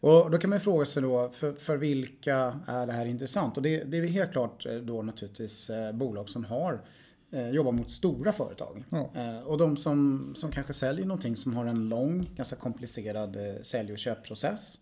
Och 0.00 0.30
då 0.30 0.38
kan 0.38 0.50
man 0.50 0.60
fråga 0.60 0.86
sig 0.86 1.02
då, 1.02 1.28
för, 1.28 1.52
för 1.52 1.76
vilka 1.76 2.60
är 2.66 2.86
det 2.86 2.92
här 2.92 3.06
intressant? 3.06 3.56
Och 3.56 3.62
det, 3.62 3.84
det 3.84 3.98
är 3.98 4.06
helt 4.06 4.32
klart 4.32 4.66
eh, 4.66 4.74
då 4.74 5.02
naturligtvis 5.02 5.70
eh, 5.70 5.92
bolag 5.92 6.28
som 6.28 6.44
har 6.44 6.80
eh, 7.30 7.48
jobbar 7.48 7.72
mot 7.72 7.90
stora 7.90 8.32
företag. 8.32 8.84
Ja. 8.90 9.10
Och 9.44 9.58
de 9.58 9.76
som, 9.76 10.32
som 10.36 10.50
kanske 10.50 10.72
säljer 10.72 11.06
någonting 11.06 11.36
som 11.36 11.56
har 11.56 11.66
en 11.66 11.88
lång, 11.88 12.30
ganska 12.36 12.56
komplicerad 12.56 13.36
sälj 13.62 13.92
och 13.92 13.98
köpprocess. 13.98 14.78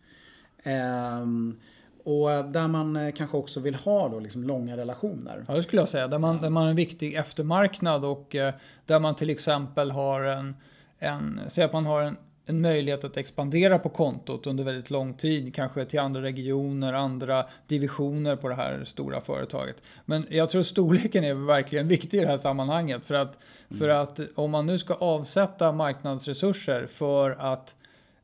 Och 2.05 2.45
där 2.45 2.69
man 2.69 2.97
eh, 2.97 3.13
kanske 3.13 3.37
också 3.37 3.61
vill 3.61 3.75
ha 3.75 4.09
då 4.09 4.21
liksom 4.21 4.45
långa 4.45 4.77
relationer. 4.77 5.45
Ja, 5.49 5.55
det 5.55 5.63
skulle 5.63 5.83
jag 5.83 5.89
säga. 5.89 6.09
Där 6.09 6.19
man, 6.19 6.41
där 6.41 6.51
man 6.51 6.63
har 6.63 6.71
en 6.71 6.77
viktig 6.77 7.15
eftermarknad 7.15 8.05
och 8.05 8.35
eh, 8.35 8.55
där 8.87 9.01
man 9.01 9.15
till 9.15 9.31
exempel 9.31 9.91
har 9.91 10.21
en, 10.23 10.57
en 10.99 11.41
säg 11.49 11.65
att 11.65 11.73
man 11.73 11.87
har 11.87 12.03
en, 12.03 12.17
en 12.47 12.61
möjlighet 12.61 13.05
att 13.05 13.17
expandera 13.17 13.79
på 13.79 13.89
kontot 13.89 14.47
under 14.47 14.65
väldigt 14.65 14.91
lång 14.91 15.15
tid, 15.15 15.55
kanske 15.55 15.85
till 15.85 16.01
andra 16.01 16.23
regioner, 16.23 16.93
andra 16.93 17.47
divisioner 17.67 18.37
på 18.37 18.49
det 18.49 18.55
här 18.55 18.85
stora 18.85 19.21
företaget. 19.21 19.77
Men 20.05 20.27
jag 20.31 20.51
tror 20.51 20.63
storleken 20.63 21.25
är 21.25 21.35
verkligen 21.35 21.89
viktig 21.97 22.19
i 22.19 22.21
det 22.21 22.29
här 22.29 22.37
sammanhanget 22.37 23.05
för 23.05 23.15
att, 23.15 23.39
för 23.79 23.89
att 23.89 24.21
om 24.35 24.51
man 24.51 24.67
nu 24.67 24.79
ska 24.79 24.95
avsätta 24.95 25.73
marknadsresurser 25.73 26.87
för 26.87 27.31
att 27.31 27.75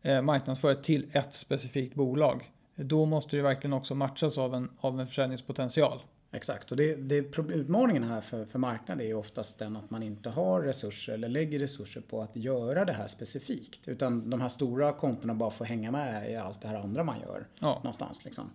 eh, 0.02 0.22
marknadsföra 0.22 0.74
till 0.74 1.06
ett 1.12 1.34
specifikt 1.34 1.94
bolag, 1.94 2.50
då 2.84 3.04
måste 3.06 3.36
det 3.36 3.42
verkligen 3.42 3.72
också 3.72 3.94
matchas 3.94 4.38
av 4.38 4.54
en, 4.54 4.70
av 4.80 5.00
en 5.00 5.06
försäljningspotential. 5.06 6.00
Exakt, 6.30 6.70
och 6.70 6.76
det, 6.76 6.94
det, 6.94 7.38
utmaningen 7.38 8.04
här 8.04 8.20
för, 8.20 8.44
för 8.44 8.58
marknaden 8.58 9.06
är 9.06 9.14
oftast 9.14 9.58
den 9.58 9.76
att 9.76 9.90
man 9.90 10.02
inte 10.02 10.30
har 10.30 10.60
resurser 10.60 11.12
eller 11.12 11.28
lägger 11.28 11.58
resurser 11.58 12.00
på 12.00 12.22
att 12.22 12.36
göra 12.36 12.84
det 12.84 12.92
här 12.92 13.06
specifikt. 13.06 13.88
Utan 13.88 14.30
de 14.30 14.40
här 14.40 14.48
stora 14.48 14.92
kontona 14.92 15.34
bara 15.34 15.50
får 15.50 15.64
hänga 15.64 15.90
med 15.90 16.32
i 16.32 16.36
allt 16.36 16.60
det 16.60 16.68
här 16.68 16.76
andra 16.76 17.04
man 17.04 17.20
gör. 17.20 17.46
Ja. 17.60 17.74
Någonstans 17.74 18.24
liksom. 18.24 18.50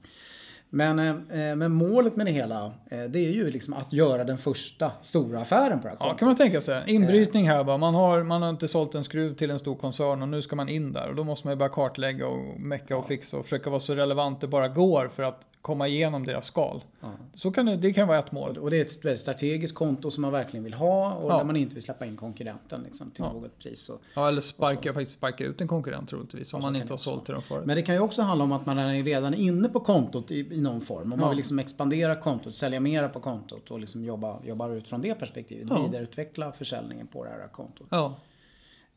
Men, 0.75 0.99
eh, 0.99 1.55
men 1.55 1.71
målet 1.71 2.15
med 2.15 2.25
det 2.25 2.31
hela, 2.31 2.65
eh, 2.65 3.03
det 3.03 3.19
är 3.19 3.31
ju 3.31 3.51
liksom 3.51 3.73
att 3.73 3.93
göra 3.93 4.23
den 4.23 4.37
första 4.37 4.91
stora 5.01 5.41
affären 5.41 5.79
på 5.79 5.83
det 5.83 5.89
här 5.89 5.97
Ja, 5.99 6.05
kontot. 6.05 6.19
kan 6.19 6.27
man 6.27 6.35
tänka 6.35 6.61
sig. 6.61 6.83
Inbrytning 6.87 7.47
här 7.49 7.63
bara. 7.63 7.77
Man 7.77 7.93
har, 7.95 8.23
man 8.23 8.41
har 8.41 8.49
inte 8.49 8.67
sålt 8.67 8.95
en 8.95 9.03
skruv 9.03 9.33
till 9.35 9.51
en 9.51 9.59
stor 9.59 9.75
koncern 9.75 10.21
och 10.21 10.27
nu 10.29 10.41
ska 10.41 10.55
man 10.55 10.69
in 10.69 10.93
där. 10.93 11.09
Och 11.09 11.15
då 11.15 11.23
måste 11.23 11.47
man 11.47 11.51
ju 11.53 11.57
bara 11.57 11.69
kartlägga 11.69 12.27
och 12.27 12.59
mecka 12.59 12.97
och 12.97 13.07
fixa 13.07 13.37
och 13.37 13.43
försöka 13.43 13.69
vara 13.69 13.79
så 13.79 13.95
relevant 13.95 14.41
det 14.41 14.47
bara 14.47 14.67
går 14.67 15.07
för 15.15 15.23
att 15.23 15.41
komma 15.63 15.88
igenom 15.88 16.25
deras 16.25 16.45
skal. 16.45 16.83
Ja. 17.01 17.07
Så 17.33 17.51
kan 17.51 17.65
det, 17.65 17.75
det 17.77 17.94
kan 17.94 18.07
vara 18.07 18.19
ett 18.19 18.31
mål. 18.31 18.57
Och 18.57 18.71
det 18.71 18.77
är 18.77 18.81
ett 18.86 19.06
väldigt 19.06 19.19
strategiskt 19.21 19.75
konto 19.75 20.12
som 20.12 20.21
man 20.21 20.31
verkligen 20.31 20.63
vill 20.63 20.74
ha 20.74 21.13
och 21.13 21.31
Ja. 21.31 21.38
där 21.38 21.44
man 21.44 21.56
inte 21.56 21.74
vill 21.74 21.83
släppa 21.83 22.06
in 22.06 22.18
konkurrenten 22.18 22.81
liksom, 22.83 23.12
till 23.12 23.24
Ja. 23.24 23.33
något 23.33 23.60
pris. 23.60 23.89
Och, 23.89 24.01
Ja, 24.15 24.27
eller 24.27 24.42
sparka, 24.42 24.94
faktiskt 24.94 25.18
sparka 25.18 25.44
ut 25.45 25.62
en 25.62 25.68
konkurrent 25.68 26.10
troligtvis. 26.10 26.54
Om 26.54 26.62
man 26.62 26.75
inte 26.75 26.94
har 26.94 26.98
sålt 26.98 27.25
till 27.25 27.33
dem 27.33 27.44
förut. 27.44 27.65
Men 27.65 27.75
det 27.75 27.81
kan 27.81 27.95
ju 27.95 28.01
också 28.01 28.21
handla 28.21 28.44
om 28.44 28.51
att 28.51 28.65
man 28.65 28.77
är 28.77 29.04
redan 29.04 29.33
inne 29.33 29.69
på 29.69 29.80
kontot 29.80 30.31
i, 30.31 30.39
i 30.56 30.62
någon 30.62 30.81
form. 30.81 31.13
Om 31.13 31.19
man 31.19 31.30
vill 31.30 31.38
liksom 31.38 31.60
expandera 31.60 32.15
kontot, 32.15 32.56
sälja 32.56 32.80
mera 32.80 33.10
på 33.10 33.19
kontot 33.19 33.71
och 33.71 33.80
liksom 33.80 34.04
jobba, 34.04 34.39
jobba 34.44 34.69
ut 34.69 34.88
från 34.88 35.01
det 35.01 35.15
perspektivet. 35.15 35.68
Ja. 35.69 35.86
Vidareutveckla 35.86 36.51
försäljningen 36.51 37.07
på 37.07 37.24
det 37.24 37.30
här 37.30 37.48
kontot. 37.48 37.88
Ja, 37.89 38.15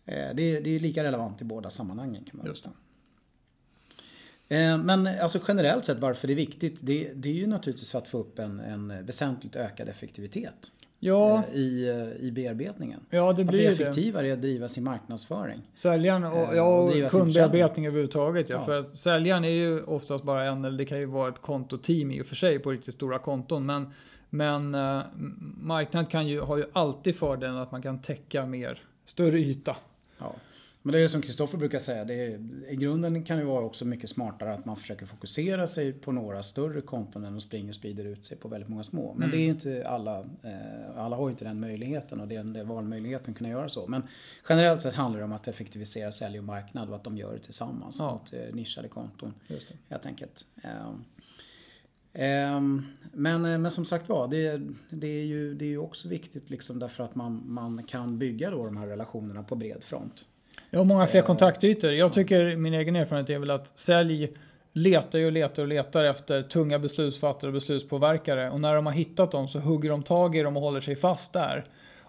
Eh, 0.09 0.35
Det, 0.35 0.43
är- 0.57 0.61
det 0.61 0.71
är 0.77 0.81
lika 0.81 1.05
relevant 1.05 1.41
i 1.41 1.45
båda 1.45 1.71
sammanhangen 1.71 2.25
kan 2.25 2.37
man 2.45 2.55
säga. 2.57 2.73
Eh, 4.49 4.79
Men 4.79 5.07
alltså 5.07 5.39
generellt 5.49 5.85
sett 5.85 5.99
varför 5.99 6.27
det 6.27 6.33
är 6.33 6.37
viktigt, 6.37 6.79
det, 6.81 7.11
det 7.15 7.29
är 7.29 7.33
ju 7.33 7.47
naturligtvis 7.47 7.91
för 7.91 7.99
att 7.99 8.09
få 8.09 8.19
upp 8.19 8.39
en, 8.39 8.61
en 8.61 9.07
väsentligt 9.07 9.57
ökad 9.57 9.89
effektivitet 9.89 10.73
ja, 11.01 11.43
eh, 11.53 11.59
i, 11.59 11.89
eh, 11.89 12.27
i 12.27 12.31
bearbetningen. 12.33 13.01
ja 13.11 13.23
det 13.25 13.29
Att 13.31 13.37
bli 13.37 13.45
blir 13.45 13.61
ju 13.71 13.77
det. 13.77 13.83
effektivare 13.83 14.27
i 14.29 14.33
att 14.33 14.41
driva 14.41 14.69
sin 14.69 14.85
marknadsföring. 14.85 15.61
Säljaren 15.75 16.25
och, 16.25 16.57
ja, 16.57 16.63
och 16.63 17.11
kundbearbetning 17.11 17.87
överhuvudtaget. 17.87 18.49
Ja. 18.49 18.57
Ja. 18.57 18.65
För 18.65 18.81
att 18.81 18.99
säljaren 18.99 19.45
är 19.45 19.49
ju 19.49 19.83
oftast 19.83 20.25
bara 20.25 20.45
en, 20.45 20.65
eller 20.65 20.79
det 20.79 20.85
kan 20.85 20.99
ju 20.99 21.07
vara 21.07 21.29
ett 21.29 21.43
kontoteam 21.43 22.11
i 22.11 22.23
och 22.23 22.27
för 22.27 22.37
sig 22.37 22.59
på 22.59 22.71
riktigt 22.71 22.95
stora 22.95 23.19
konton. 23.19 23.67
Men, 23.67 23.93
men 24.31 24.75
eh, 24.75 25.03
marknad 25.61 26.11
kan 26.11 26.27
ju, 26.27 26.41
har 26.41 26.57
ju 26.57 26.65
alltid 26.73 27.17
fördelen 27.17 27.57
att 27.57 27.73
man 27.73 27.83
kan 27.83 27.99
täcka 28.03 28.47
mer, 28.47 28.83
större 29.07 29.39
yta. 29.39 29.77
Ja. 30.19 30.35
Men 30.87 30.93
det 30.93 31.01
är 31.01 31.09
som 31.09 31.23
Kristoffer 31.23 31.59
brukar 31.59 31.79
säga, 31.79 32.05
det 32.05 32.15
är, 32.15 32.41
i 32.69 32.77
grunden 32.77 33.25
kan 33.25 33.39
det 33.39 33.45
vara 33.45 33.65
också 33.65 33.85
mycket 33.85 34.11
smartare 34.11 34.55
att 34.55 34.65
man 34.65 34.77
försöker 34.77 35.07
fokusera 35.07 35.67
sig 35.67 35.93
på 35.93 36.13
några 36.13 36.43
större 36.43 36.81
konton 36.81 37.25
än 37.25 37.37
att 37.37 37.43
springa 37.43 37.69
och 37.69 37.75
sprider 37.75 38.05
ut 38.05 38.25
sig 38.25 38.37
på 38.37 38.49
väldigt 38.49 38.69
många 38.69 38.85
små. 38.85 39.15
Men 39.15 39.23
Mm. 39.23 39.31
det 39.31 39.37
är 39.37 39.45
ju 39.45 39.51
inte 39.51 39.89
alla, 39.89 40.19
eh, 40.21 40.97
alla 40.99 41.17
har 41.17 41.29
ju 41.29 41.31
inte 41.33 41.45
den 41.45 41.61
möjligheten 41.61 42.21
och 42.21 42.29
den, 42.29 42.53
den 42.53 42.69
valmöjligheten 42.69 43.31
att 43.31 43.37
kunna 43.39 43.51
göra 43.51 43.69
så. 43.69 43.87
Men 43.87 44.03
generellt 44.49 44.83
sett 44.83 44.95
handlar 44.95 45.19
det 45.19 45.25
om 45.25 45.33
att 45.33 45.49
effektivisera 45.49 46.13
sälj 46.13 46.39
och 46.39 46.45
marknad 46.45 46.89
och 46.89 46.97
att 46.97 47.05
de 47.05 47.17
gör 47.17 47.33
det 47.33 47.39
tillsammans 47.39 47.97
Ja. 47.99 48.13
mot 48.13 48.33
eh, 48.33 48.55
nischade 48.55 48.89
konton. 48.89 49.35
Just 49.49 49.69
det. 49.69 49.75
Helt 49.89 50.07
enkelt. 50.07 50.45
Ehm, 50.63 51.05
ehm, 52.13 52.83
men, 53.13 53.45
eh, 53.45 53.59
men 53.59 53.71
som 53.71 53.85
sagt 53.85 54.09
var, 54.09 54.29
det, 54.29 54.63
det, 54.91 55.07
är 55.09 55.25
ju, 55.25 55.55
det 55.55 55.65
är 55.65 55.69
ju 55.71 55.79
också 55.79 56.09
viktigt 56.09 56.51
liksom 56.51 56.79
därför 56.79 57.05
att 57.05 57.15
man, 57.15 57.43
man 57.47 57.83
kan 57.83 58.19
bygga 58.19 58.51
då 58.51 58.65
de 58.65 58.77
här 58.77 58.87
relationerna 58.87 59.43
på 59.43 59.55
bred 59.57 59.85
front. 59.85 60.25
Har 60.73 60.85
många 60.85 61.07
fler 61.07 61.21
Eh, 61.21 61.27
kontaktytor. 61.27 61.93
Jag 61.93 62.13
tycker 62.13 62.57
min 62.57 62.75
egen 62.75 62.97
erfarenhet 62.97 63.31
är 63.31 63.39
väl 63.39 63.51
att 63.51 63.79
sälj 63.79 64.33
letar 64.73 65.19
ju 65.19 65.27
och 65.27 65.33
letar 65.33 65.63
och 65.63 65.69
letar 65.69 66.05
efter 66.05 66.43
tunga 66.43 66.79
beslutsfattare 66.79 67.49
och 67.49 67.55
beslutspåverkare. 67.55 68.51
Och 68.51 68.61
när 68.61 68.75
de 68.75 68.87
har 68.87 68.93
hittat 68.93 69.31
dem 69.31 69.49
så 69.49 69.59
hugger 69.59 69.91
de 69.91 70.03
tag 70.03 70.37
i 70.37 70.43
dem 70.43 70.57
och 70.57 70.63
håller 70.63 70.81
sig 70.81 70.97
fast 70.97 71.33
där. 71.33 71.65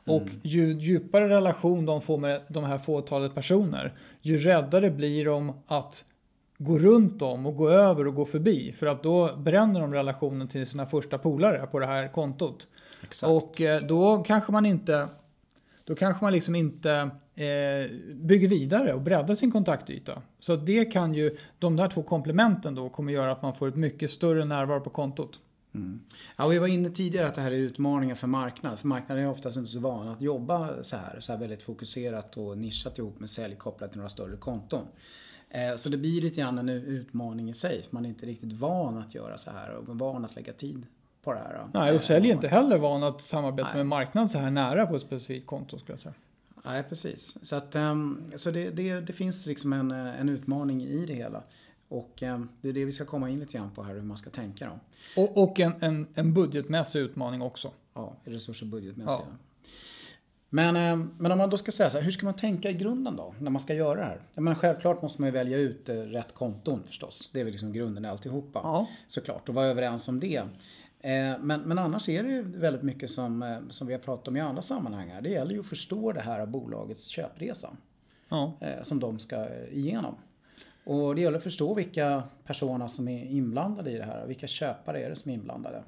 Och 0.08 0.28
ju 0.42 0.74
djupare 0.74 1.30
relation 1.30 1.86
de 1.86 2.02
får 2.02 2.18
med 2.18 2.42
de 2.48 2.64
här 2.64 2.78
fåtalet 2.78 3.36
personer, 3.36 3.94
ju 4.22 4.38
räddare 4.38 4.90
blir 4.90 5.26
de 5.26 5.54
att 5.68 6.06
gå 6.58 6.80
runt 6.80 7.20
dem 7.20 7.46
och 7.46 7.56
gå 7.56 7.70
över 7.70 8.08
och 8.08 8.16
gå 8.16 8.26
förbi. 8.26 8.72
För 8.72 8.88
att 8.88 9.04
då 9.04 9.36
bränner 9.36 9.80
de 9.80 9.94
relationen 9.94 10.48
till 10.48 10.68
sina 10.68 10.86
första 10.86 11.18
polare 11.18 11.68
på 11.72 11.80
det 11.80 11.86
här 11.86 12.08
kontot. 12.08 12.68
Exakt. 13.04 13.30
Och 13.30 13.62
eh, 13.62 13.82
då 13.82 14.24
kanske 14.24 14.52
man 14.52 14.66
inte 14.66 15.08
då 15.86 15.96
kanske 15.96 16.26
man 16.26 16.34
liksom 16.34 16.56
inte 16.56 17.10
eh, 17.38 17.92
bygger 18.14 18.48
vidare 18.48 18.94
och 18.94 19.02
breddar 19.02 19.36
sin 19.36 19.52
kontaktyta. 19.52 20.22
Så 20.40 20.56
det 20.56 20.86
kan 20.86 21.14
ju, 21.14 21.38
de 21.60 21.76
där 21.76 21.88
två 21.88 22.04
komplementen 22.04 22.76
då 22.76 22.90
kommer 22.90 23.14
göra 23.14 23.32
att 23.32 23.42
man 23.42 23.54
får 23.54 23.68
ett 23.68 23.76
mycket 23.76 24.12
större 24.12 24.46
närvaro 24.46 24.80
på 24.82 24.90
kontot. 24.90 25.40
Mm. 25.76 26.00
Ja, 26.38 26.48
vi 26.48 26.60
var 26.60 26.68
inne 26.68 26.90
tidigare 26.90 27.28
att 27.28 27.36
det 27.36 27.42
här 27.42 27.52
är 27.52 27.56
utmaningar 27.56 28.16
för 28.16 28.28
marknaden. 28.28 28.78
För 28.78 28.88
marknaden 28.88 29.24
är 29.24 29.30
oftast 29.30 29.58
inte 29.58 29.70
så 29.70 29.80
van 29.80 30.08
att 30.08 30.22
jobba 30.22 30.84
så 30.84 30.98
här, 30.98 31.20
så 31.20 31.32
här 31.32 31.40
väldigt 31.40 31.62
fokuserat 31.62 32.38
och 32.38 32.58
nischat 32.58 32.98
ihop 32.98 33.20
med 33.20 33.30
sälj 33.30 33.56
kopplat 33.56 33.90
till 33.92 33.98
några 33.98 34.10
större 34.10 34.38
konton. 34.38 34.86
Eh, 35.50 35.76
Så 35.76 35.90
det 35.90 35.98
blir 35.98 36.22
lite 36.22 36.42
grann 36.42 36.58
en 36.58 36.70
utmaning 36.70 37.50
i 37.50 37.54
sig. 37.54 37.82
för 37.84 37.94
Man 37.96 38.06
är 38.06 38.10
inte 38.10 38.26
riktigt 38.26 38.54
van 38.54 38.98
att 38.98 39.16
göra 39.16 39.38
så 39.38 39.52
här 39.52 39.76
och 39.76 40.00
van 40.00 40.26
att 40.26 40.36
lägga 40.36 40.54
tid 40.54 40.86
på 41.24 41.34
det 41.34 41.40
här. 41.40 41.68
Nej, 41.74 41.90
och 41.90 41.96
Eh, 41.96 42.02
sälj 42.02 42.30
är 42.30 42.34
inte 42.34 42.48
heller 42.48 42.78
van 42.78 43.04
att 43.04 43.22
samarbeta 43.22 43.68
Nej. 43.68 43.78
med 43.78 43.86
marknad 43.88 44.32
så 44.32 44.40
här 44.40 44.52
nära 44.52 44.86
på 44.86 44.96
ett 44.96 45.02
specifikt 45.02 45.48
konto 45.48 45.80
skulle 45.80 45.94
jag 45.94 46.00
säga. 46.02 46.14
Nej, 46.68 46.84
precis. 46.84 47.38
Så, 47.42 47.56
att, 47.56 47.76
um, 47.76 48.32
så 48.36 48.52
det, 48.52 48.70
det, 48.70 49.00
det, 49.00 49.14
finns 49.14 49.46
liksom 49.46 49.74
en, 49.74 49.92
en 49.92 50.30
utmaning 50.30 50.84
i 50.84 51.06
det 51.06 51.14
hela. 51.14 51.44
Och 51.88 52.22
um, 52.22 52.50
det 52.62 52.70
är 52.70 52.74
det 52.74 52.86
vi 52.86 52.92
ska 52.92 53.06
komma 53.06 53.30
in 53.30 53.40
lite 53.40 53.58
grann 53.58 53.72
på 53.72 53.84
här, 53.84 53.94
hur 53.94 54.02
man 54.02 54.18
ska 54.18 54.30
tänka 54.30 54.66
då. 54.66 54.80
Och, 55.22 55.44
och 55.44 55.60
en, 55.60 55.74
en, 55.80 56.08
en 56.16 56.34
budgetmässig 56.34 57.00
utmaning 57.00 57.42
också. 57.42 57.72
Ja, 57.94 58.16
resurs 58.24 58.62
och 58.62 58.68
budgetmässiga. 58.68 59.26
Ja. 59.30 59.38
Men, 60.50 60.76
eh, 60.76 61.08
men 61.18 61.32
om 61.32 61.38
man 61.38 61.50
då 61.50 61.58
ska 61.58 61.72
säga 61.72 61.90
så 61.90 61.98
här, 61.98 62.04
hur 62.06 62.12
ska 62.12 62.26
man 62.26 62.36
tänka 62.36 62.70
i 62.70 62.74
grunden 62.74 63.16
då 63.16 63.34
när 63.40 63.52
man 63.52 63.62
ska 63.62 63.74
göra 63.74 64.00
det 64.00 64.06
här? 64.06 64.22
Jag 64.34 64.44
menar, 64.44 64.56
självklart 64.56 65.02
måste 65.02 65.22
man 65.22 65.28
ju 65.28 65.32
välja 65.32 65.58
ut 65.58 65.90
eh, 65.90 65.96
rätt 65.96 66.34
konton 66.34 66.84
förstås. 66.88 67.30
Det 67.34 67.40
är 67.40 67.44
väl 67.44 67.52
liksom 67.52 67.74
grunden 67.74 68.06
i 68.06 68.08
alltihopa. 68.08 68.60
Ja. 68.64 68.88
Såklart, 69.08 69.50
och 69.50 69.56
vara 69.56 69.66
överens 69.66 70.08
om 70.08 70.20
det. 70.20 70.44
Eh, 71.08 71.40
men, 71.40 71.62
men 71.62 71.80
annars 71.80 72.10
är 72.10 72.24
det 72.24 72.30
ju 72.30 72.42
väldigt 72.42 72.84
mycket 72.84 73.10
som, 73.12 73.62
som 73.70 73.88
vi 73.88 73.94
har 73.94 74.00
pratat 74.00 74.28
om 74.28 74.38
i 74.38 74.40
andra 74.40 74.62
sammanhang 74.62 75.10
här. 75.10 75.22
Det 75.22 75.30
gäller 75.30 75.54
ju 75.54 75.60
att 75.60 75.66
förstå 75.66 76.12
det 76.12 76.22
här 76.22 76.40
av 76.40 76.48
bolagets 76.48 77.08
köpresa. 77.08 77.70
Ja. 78.30 78.54
Som 78.82 79.00
de 79.00 79.20
ska 79.20 79.48
igenom. 79.72 80.16
Och 80.84 81.16
det 81.16 81.22
gäller 81.22 81.38
att 81.38 81.44
förstå 81.44 81.74
vilka 81.74 82.24
personer 82.46 82.88
som 82.88 83.08
är 83.08 83.26
inblandade 83.26 83.92
i 83.92 83.98
det 83.98 84.04
här. 84.04 84.28
Vilka 84.28 84.48
köpare 84.48 85.04
är 85.06 85.10
det 85.10 85.16
som 85.16 85.32
är 85.32 85.36
inblandade? 85.36 85.84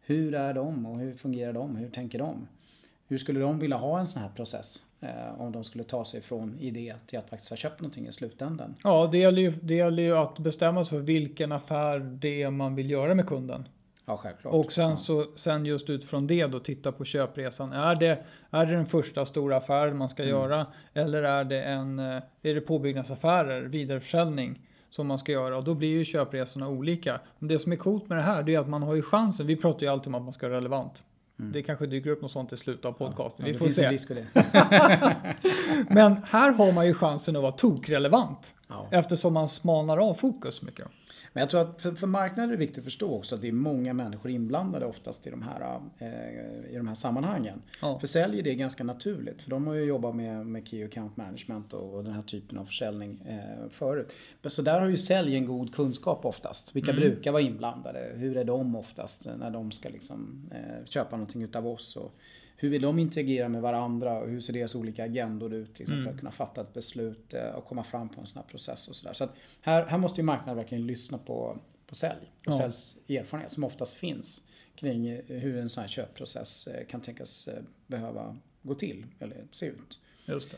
Hur 0.00 0.34
är 0.34 0.54
de 0.54 0.86
och 0.86 0.98
hur 0.98 1.14
fungerar 1.14 1.52
de? 1.52 1.76
Hur 1.76 1.90
tänker 1.90 2.18
de? 2.18 2.48
Hur 3.06 3.18
skulle 3.18 3.40
de 3.40 3.58
vilja 3.58 3.76
ha 3.76 4.00
en 4.00 4.06
sån 4.06 4.22
här 4.22 4.28
process? 4.28 4.84
Eh, 5.00 5.40
om 5.40 5.52
de 5.52 5.64
skulle 5.64 5.84
ta 5.84 6.04
sig 6.04 6.20
från 6.20 6.58
idé 6.58 6.94
till 7.06 7.18
att 7.18 7.30
faktiskt 7.30 7.50
ha 7.50 7.56
köpt 7.56 7.80
någonting 7.80 8.06
i 8.06 8.12
slutändan. 8.12 8.74
Ja, 8.84 9.08
det 9.12 9.18
gäller, 9.18 9.42
ju, 9.42 9.50
det 9.50 9.74
gäller 9.74 10.02
ju 10.02 10.16
att 10.16 10.38
bestämma 10.38 10.84
sig 10.84 10.90
för 10.90 11.04
vilken 11.04 11.52
affär 11.52 11.98
det 11.98 12.42
är 12.42 12.50
man 12.50 12.74
vill 12.74 12.90
göra 12.90 13.14
med 13.14 13.26
kunden. 13.26 13.68
Ja, 14.06 14.16
självklart. 14.16 14.54
Och 14.54 14.72
sen, 14.72 14.90
ja. 14.90 14.96
så, 14.96 15.26
sen 15.36 15.66
just 15.66 15.90
utifrån 15.90 16.26
det 16.26 16.46
då 16.46 16.58
titta 16.58 16.92
på 16.92 17.04
köpresan. 17.04 17.72
Är 17.72 17.94
det, 17.94 18.24
är 18.50 18.66
det 18.66 18.72
den 18.72 18.86
första 18.86 19.26
stora 19.26 19.56
affären 19.56 19.96
man 19.96 20.08
ska 20.08 20.22
mm. 20.22 20.34
göra? 20.34 20.66
Eller 20.94 21.22
är 21.22 21.44
det, 21.44 21.62
en, 21.62 21.98
eh, 21.98 22.22
är 22.42 22.54
det 22.54 22.60
påbyggnadsaffärer, 22.60 23.62
vidareförsäljning? 23.62 24.60
som 24.92 25.06
man 25.06 25.18
ska 25.18 25.32
göra 25.32 25.56
och 25.56 25.64
då 25.64 25.74
blir 25.74 25.88
ju 25.88 26.04
köpresorna 26.04 26.68
olika. 26.68 27.20
Men 27.38 27.48
det 27.48 27.58
som 27.58 27.72
är 27.72 27.76
coolt 27.76 28.08
med 28.08 28.18
det 28.18 28.22
här 28.22 28.42
det 28.42 28.54
är 28.54 28.58
att 28.58 28.68
man 28.68 28.82
har 28.82 28.94
ju 28.94 29.02
chansen. 29.02 29.46
Vi 29.46 29.56
pratar 29.56 29.80
ju 29.80 29.88
alltid 29.88 30.06
om 30.06 30.14
att 30.14 30.22
man 30.22 30.32
ska 30.32 30.48
vara 30.48 30.56
relevant. 30.56 31.02
Mm. 31.38 31.52
Det 31.52 31.62
kanske 31.62 31.86
dyker 31.86 32.10
upp 32.10 32.22
något 32.22 32.30
sånt 32.30 32.52
i 32.52 32.56
slutet 32.56 32.84
av 32.84 32.92
podcasten. 32.92 33.46
Ja, 33.46 33.52
vi 33.52 33.58
får 33.58 33.68
se. 33.68 34.24
Men 35.94 36.16
här 36.24 36.52
har 36.52 36.72
man 36.72 36.86
ju 36.86 36.94
chansen 36.94 37.36
att 37.36 37.42
vara 37.42 37.52
tokrelevant. 37.52 38.54
Ja. 38.68 38.88
Eftersom 38.90 39.34
man 39.34 39.48
smalnar 39.48 39.98
av 39.98 40.14
fokus 40.14 40.62
mycket. 40.62 40.88
Men 41.32 41.40
jag 41.40 41.50
tror 41.50 41.60
att 41.60 41.82
för, 41.82 41.92
för 41.92 42.06
marknaden 42.06 42.50
är 42.50 42.52
det 42.52 42.58
viktigt 42.58 42.78
att 42.78 42.84
förstå 42.84 43.14
också 43.14 43.34
att 43.34 43.40
det 43.40 43.48
är 43.48 43.52
många 43.52 43.92
människor 43.92 44.30
inblandade 44.30 44.86
oftast 44.86 45.26
i 45.26 45.30
de 45.30 45.42
här, 45.42 45.80
eh, 45.98 46.72
i 46.72 46.76
de 46.76 46.88
här 46.88 46.94
sammanhangen. 46.94 47.62
Ja. 47.80 47.98
För 47.98 48.06
sälj 48.06 48.38
är 48.38 48.42
det 48.42 48.54
ganska 48.54 48.84
naturligt 48.84 49.42
för 49.42 49.50
de 49.50 49.66
har 49.66 49.74
ju 49.74 49.84
jobbat 49.84 50.16
med, 50.16 50.46
med 50.46 50.68
Key 50.68 50.84
Account 50.84 51.16
Management 51.16 51.72
och, 51.72 51.94
och 51.94 52.04
den 52.04 52.12
här 52.12 52.22
typen 52.22 52.58
av 52.58 52.64
försäljning 52.64 53.20
eh, 53.26 53.68
förut. 53.70 54.12
Så 54.46 54.62
där 54.62 54.80
har 54.80 54.88
ju 54.88 54.96
sälj 54.96 55.36
en 55.36 55.46
god 55.46 55.74
kunskap 55.74 56.24
oftast. 56.24 56.76
Vilka 56.76 56.90
mm. 56.90 57.00
brukar 57.00 57.32
vara 57.32 57.42
inblandade? 57.42 58.12
Hur 58.14 58.36
är 58.36 58.44
de 58.44 58.76
oftast 58.76 59.28
när 59.38 59.50
de 59.50 59.70
ska 59.70 59.88
liksom, 59.88 60.50
eh, 60.50 60.86
köpa 60.86 61.16
någonting 61.16 61.42
utav 61.42 61.66
oss? 61.66 61.96
Och, 61.96 62.14
hur 62.62 62.68
vill 62.68 62.82
de 62.82 62.98
interagera 62.98 63.48
med 63.48 63.62
varandra 63.62 64.18
och 64.18 64.28
hur 64.28 64.40
ser 64.40 64.52
deras 64.52 64.74
olika 64.74 65.04
agendor 65.04 65.54
ut 65.54 65.78
liksom, 65.78 65.96
mm. 65.96 66.04
för 66.04 66.12
att 66.12 66.18
kunna 66.18 66.30
fatta 66.30 66.60
ett 66.60 66.74
beslut 66.74 67.34
eh, 67.34 67.48
och 67.48 67.64
komma 67.64 67.84
fram 67.84 68.08
på 68.08 68.20
en 68.20 68.26
sån 68.26 68.42
här 68.42 68.48
process 68.48 68.88
och 68.88 68.96
sådär. 68.96 69.12
Så, 69.12 69.26
så 69.26 69.32
här, 69.60 69.86
här 69.86 69.98
måste 69.98 70.20
ju 70.20 70.24
marknaden 70.24 70.56
verkligen 70.56 70.86
lyssna 70.86 71.18
på, 71.18 71.58
på 71.86 71.94
sälj 71.94 72.32
och 72.46 72.52
ja. 72.52 72.58
säljs 72.58 72.96
erfarenhet 73.08 73.52
som 73.52 73.64
oftast 73.64 73.94
finns 73.94 74.42
kring 74.74 75.08
eh, 75.08 75.20
hur 75.26 75.56
en 75.56 75.68
sån 75.68 75.80
här 75.80 75.88
köpprocess 75.88 76.66
eh, 76.66 76.86
kan 76.86 77.00
tänkas 77.00 77.48
behöva 77.86 78.36
gå 78.62 78.74
till 78.74 79.06
eller 79.18 79.46
se 79.50 79.66
ut. 79.66 80.00
Just 80.26 80.50
det. 80.50 80.56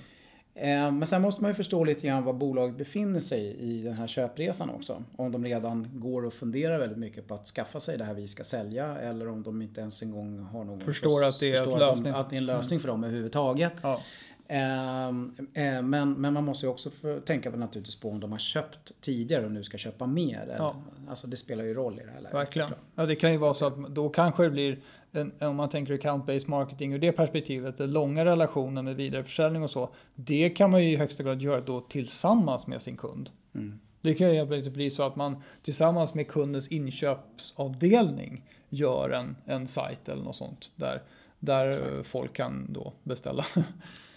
Eh, 0.57 0.93
men 0.93 1.07
sen 1.07 1.23
måste 1.23 1.43
man 1.43 1.51
ju 1.51 1.55
förstå 1.55 1.85
lite 1.85 2.07
grann 2.07 2.25
var 2.25 2.33
bolaget 2.33 2.77
befinner 2.77 3.21
sig 3.21 3.57
i 3.59 3.83
den 3.83 3.93
här 3.93 4.07
köpresan 4.07 4.71
också. 4.71 5.05
Om 5.17 5.33
de 5.33 5.45
redan 5.45 5.91
går 5.93 6.25
och 6.25 6.33
funderar 6.33 6.79
väldigt 6.79 6.99
mycket 6.99 7.29
på 7.29 7.35
att 7.35 7.47
skaffa 7.47 7.81
sig 7.81 7.99
det 7.99 8.05
här 8.05 8.15
vi 8.15 8.29
ska 8.29 8.45
sälja 8.45 8.99
eller 8.99 9.29
om 9.29 9.43
de 9.43 9.63
inte 9.63 9.81
ens 9.81 10.03
en 10.03 10.11
gång 10.11 10.39
har 10.39 10.65
någon 10.65 10.81
Förstår 10.81 11.25
att 11.25 11.41
det 11.41 11.53
är, 11.53 11.57
förstår 11.57 11.83
att, 11.83 12.05
de, 12.05 12.15
att 12.15 12.31
det 12.31 12.37
är 12.37 12.39
en 12.39 12.47
lösning 12.47 12.81
för 12.81 12.89
dem 12.89 13.05
överhuvudtaget. 13.05 13.73
Ja. 13.83 14.01
Ehm, 14.49 15.37
eh, 15.55 15.83
men, 15.83 16.13
men 16.13 16.33
man 16.33 16.45
måste 16.45 16.67
ju 16.67 16.71
också 16.71 16.91
tänka 17.27 17.51
på 17.51 17.57
naturligtvis 17.57 18.01
på 18.01 18.11
om 18.11 18.21
de 18.21 18.33
har 18.33 18.39
köpt 18.39 18.93
tidigare 19.01 19.45
och 19.45 19.53
nu 19.53 19.63
ska 19.63 19.79
köpa 19.79 20.07
mer. 20.07 20.55
Ja. 20.59 20.77
Alltså 21.09 21.27
det 21.27 21.37
spelar 21.37 21.65
ju 21.65 21.75
roll 21.75 22.01
i 22.01 22.03
det 22.05 22.11
här 22.11 22.21
läget. 22.21 22.35
Verkligen. 22.35 22.71
Ja, 22.95 23.07
det 23.07 23.17
kan 23.17 23.33
ju 23.33 23.39
vara 23.39 23.55
så 23.55 23.67
att 23.67 23.95
då 23.95 24.09
kanske 24.09 24.43
det 24.43 24.51
blir, 24.51 24.79
en, 25.13 25.33
om 25.41 25.57
man 25.57 25.69
tänker 25.69 25.95
account-based 25.95 26.49
marketing 26.49 26.93
ur 26.93 26.99
det 26.99 27.13
perspektivet, 27.13 27.79
den 27.79 27.93
långa 27.93 28.25
relationen 28.25 28.85
med 28.85 28.97
vidareförsäljning 28.97 29.63
och 29.63 29.71
så. 29.71 29.91
Det 30.15 30.51
kan 30.51 30.71
man 30.71 30.85
ju 30.85 30.93
i 30.93 30.97
högsta 30.97 31.23
grad 31.23 31.43
göra 31.43 31.61
då 31.61 31.81
tillsammans 31.81 32.67
med 32.67 32.83
sin 32.83 32.97
kund. 32.97 33.31
Mm. 33.55 33.81
Det 34.01 34.15
kan 34.15 34.35
ju 34.35 34.71
bli 34.71 34.91
så 34.91 35.03
att 35.03 35.17
man 35.17 35.43
tillsammans 35.63 36.15
med 36.15 36.29
kundens 36.29 36.69
inköpsavdelning 36.69 38.43
gör 38.69 39.11
en, 39.11 39.37
en 39.45 39.69
sajt 39.69 40.09
eller 40.09 40.23
något 40.23 40.37
sånt 40.37 40.71
där, 40.77 41.03
där 41.39 42.03
folk 42.03 42.33
kan 42.33 42.73
då 42.73 42.93
beställa. 43.03 43.47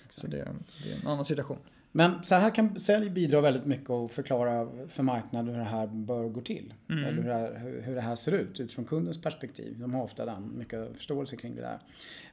Så 0.09 0.27
det, 0.27 0.37
det, 0.83 0.91
är 0.91 0.95
en 1.01 1.07
annan 1.07 1.25
situation. 1.25 1.57
Men 1.91 2.23
så 2.23 2.35
här 2.35 2.55
kan 2.55 2.79
sälj 2.79 3.09
bidra 3.09 3.41
väldigt 3.41 3.65
mycket 3.65 3.89
och 3.89 4.11
förklara 4.11 4.69
för 4.87 5.03
marknaden 5.03 5.55
hur 5.55 5.59
det 5.59 5.69
här 5.69 5.87
bör 5.87 6.29
gå 6.29 6.41
till. 6.41 6.73
Mm. 6.89 7.03
Eller 7.03 7.21
hur 7.21 7.29
det, 7.29 7.33
här, 7.33 7.81
hur 7.83 7.95
det, 7.95 8.01
här, 8.01 8.15
ser 8.15 8.31
ut 8.31 8.59
utifrån 8.59 8.85
kundens 8.85 9.21
perspektiv. 9.21 9.79
De 9.79 9.93
har 9.93 10.03
ofta 10.03 10.25
den, 10.25 10.57
mycket 10.57 10.95
förståelse 10.95 11.35
kring 11.35 11.55
det 11.55 11.61
där. 11.61 11.79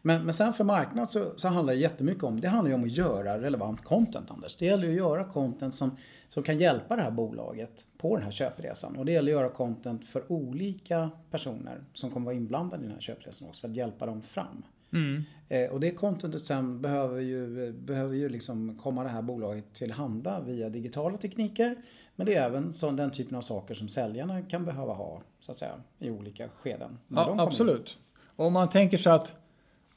Men, 0.03 0.25
men 0.25 0.35
sen 0.35 0.53
för 0.53 0.65
marknad 0.65 1.11
så, 1.11 1.33
så 1.37 1.49
handlar 1.49 1.75
det 1.75 1.81
jättemycket 1.81 2.25
om, 2.25 2.41
det 2.41 2.49
handlar 2.49 2.69
ju 2.71 2.75
om 2.75 2.85
att 2.85 2.97
göra 2.97 3.43
relevant 3.43 3.85
content 3.85 4.31
Anders. 4.31 4.57
Det 4.57 4.67
gäller 4.67 4.85
ju 4.85 4.91
att 4.91 4.97
göra 4.97 5.25
content 5.25 5.75
som, 5.75 5.97
som 6.29 6.43
kan 6.43 6.59
hjälpa 6.59 6.97
det 6.97 7.03
här 7.03 7.11
bolaget 7.11 7.85
på 7.99 8.17
den 8.17 8.25
här 8.25 8.33
köpresan. 8.33 8.97
Och 8.97 9.05
det 9.05 9.13
gäller 9.13 9.33
att 9.33 9.41
göra 9.41 9.49
content 9.49 10.07
för 10.07 10.33
olika 10.33 11.11
personer 11.31 11.81
som 11.93 12.11
kommer 12.11 12.25
vara 12.25 12.37
inblandade 12.37 12.83
i 12.83 12.87
den 12.87 12.95
här 12.95 13.01
köpresan 13.01 13.49
också 13.49 13.61
för 13.61 13.69
att 13.69 13.77
hjälpa 13.77 14.07
dem 14.07 14.23
fram. 14.23 14.63
Mm. 14.95 15.25
Eh, 15.49 15.71
och 15.71 15.81
det 15.81 15.91
contentet 15.91 16.45
sen 16.45 16.81
behöver 16.81 17.21
ju, 17.21 17.73
behöver 17.73 18.15
ju 18.15 18.29
liksom 18.29 18.79
komma 18.83 19.03
det 19.03 19.09
här 19.09 19.23
bolaget 19.23 19.75
tillhanda 19.75 20.41
via 20.41 20.69
digitala 20.69 21.19
tekniker. 21.19 21.77
Men 22.17 22.27
det 22.27 22.35
är 22.35 22.47
även 22.47 22.73
så, 22.73 22.91
den 22.91 23.11
typen 23.11 23.37
av 23.37 23.41
saker 23.41 23.75
som 23.75 23.89
säljarna 23.89 24.43
kan 24.43 24.65
behöva 24.65 24.93
ha 24.93 25.23
så 25.41 25.53
att 25.53 25.59
säga 25.59 25.75
i 25.99 26.11
olika 26.11 26.49
skeden. 26.49 26.99
Ja, 27.09 27.35
absolut. 27.39 27.99
Och 28.37 28.47
om 28.47 28.53
man 28.53 28.69
tänker 28.69 28.99
sig 28.99 29.13
att 29.13 29.35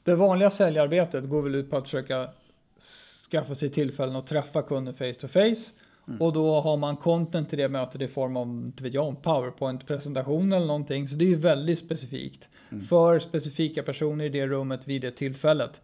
det 0.04 0.14
vanliga 0.14 0.50
säljarbetet 0.50 1.28
går 1.28 1.42
väl 1.42 1.54
ut 1.54 1.70
på 1.70 1.76
att 1.76 1.84
försöka 1.84 2.28
skaffa 3.30 3.54
sig 3.54 3.70
tillfällen 3.70 4.16
att 4.16 4.26
träffa 4.26 4.62
kunden 4.62 4.94
face 4.94 5.14
to 5.14 5.28
face. 5.28 5.72
Mm. 6.08 6.20
Och 6.20 6.32
då 6.32 6.60
har 6.60 6.76
man 6.76 6.96
content 6.96 7.48
till 7.48 7.58
det 7.58 7.68
mötet 7.68 8.00
i 8.00 8.08
form 8.08 8.36
av, 8.36 8.48
inte 8.48 8.82
vet 8.82 8.94
jag, 8.94 9.22
powerpoint-presentation 9.22 10.52
eller 10.52 10.66
någonting. 10.66 11.08
Så 11.08 11.16
det 11.16 11.24
är 11.24 11.28
ju 11.28 11.36
väldigt 11.36 11.78
specifikt. 11.78 12.48
Mm. 12.72 12.86
För 12.86 13.18
specifika 13.18 13.82
personer 13.82 14.24
i 14.24 14.28
det 14.28 14.46
rummet 14.46 14.88
vid 14.88 15.02
det 15.02 15.10
tillfället. 15.10 15.80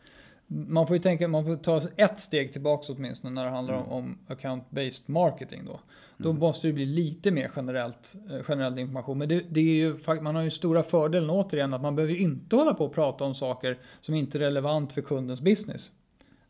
Man 0.46 0.86
får 0.86 0.96
ju 0.96 1.02
tänka, 1.02 1.28
man 1.28 1.44
får 1.44 1.56
ta 1.56 1.82
ett 1.96 2.20
steg 2.20 2.52
tillbaka 2.52 2.92
åtminstone 2.92 3.34
när 3.34 3.44
det 3.44 3.50
handlar 3.50 3.74
mm. 3.74 3.88
om, 3.88 4.18
account-based 4.28 5.02
marketing 5.06 5.64
då. 5.64 5.80
Då 6.16 6.30
mm. 6.30 6.40
måste 6.40 6.66
det 6.66 6.72
bli 6.72 6.86
lite 6.86 7.30
mer 7.30 7.50
generellt, 7.56 8.14
eh, 8.30 8.42
generell 8.42 8.78
information. 8.78 9.18
Men 9.18 9.28
det, 9.28 9.44
det, 9.50 9.60
är 9.60 9.74
ju, 9.74 9.96
man 10.20 10.34
har 10.34 10.42
ju 10.42 10.50
stora 10.50 10.82
fördelen 10.82 11.30
återigen 11.30 11.74
att 11.74 11.82
man 11.82 11.96
behöver 11.96 12.14
inte 12.14 12.56
hålla 12.56 12.74
på 12.74 12.84
och 12.84 12.94
prata 12.94 13.24
om 13.24 13.34
saker 13.34 13.78
som 14.00 14.14
inte 14.14 14.38
är 14.38 14.40
relevant 14.40 14.92
för 14.92 15.02
kundens 15.02 15.40
business. 15.40 15.90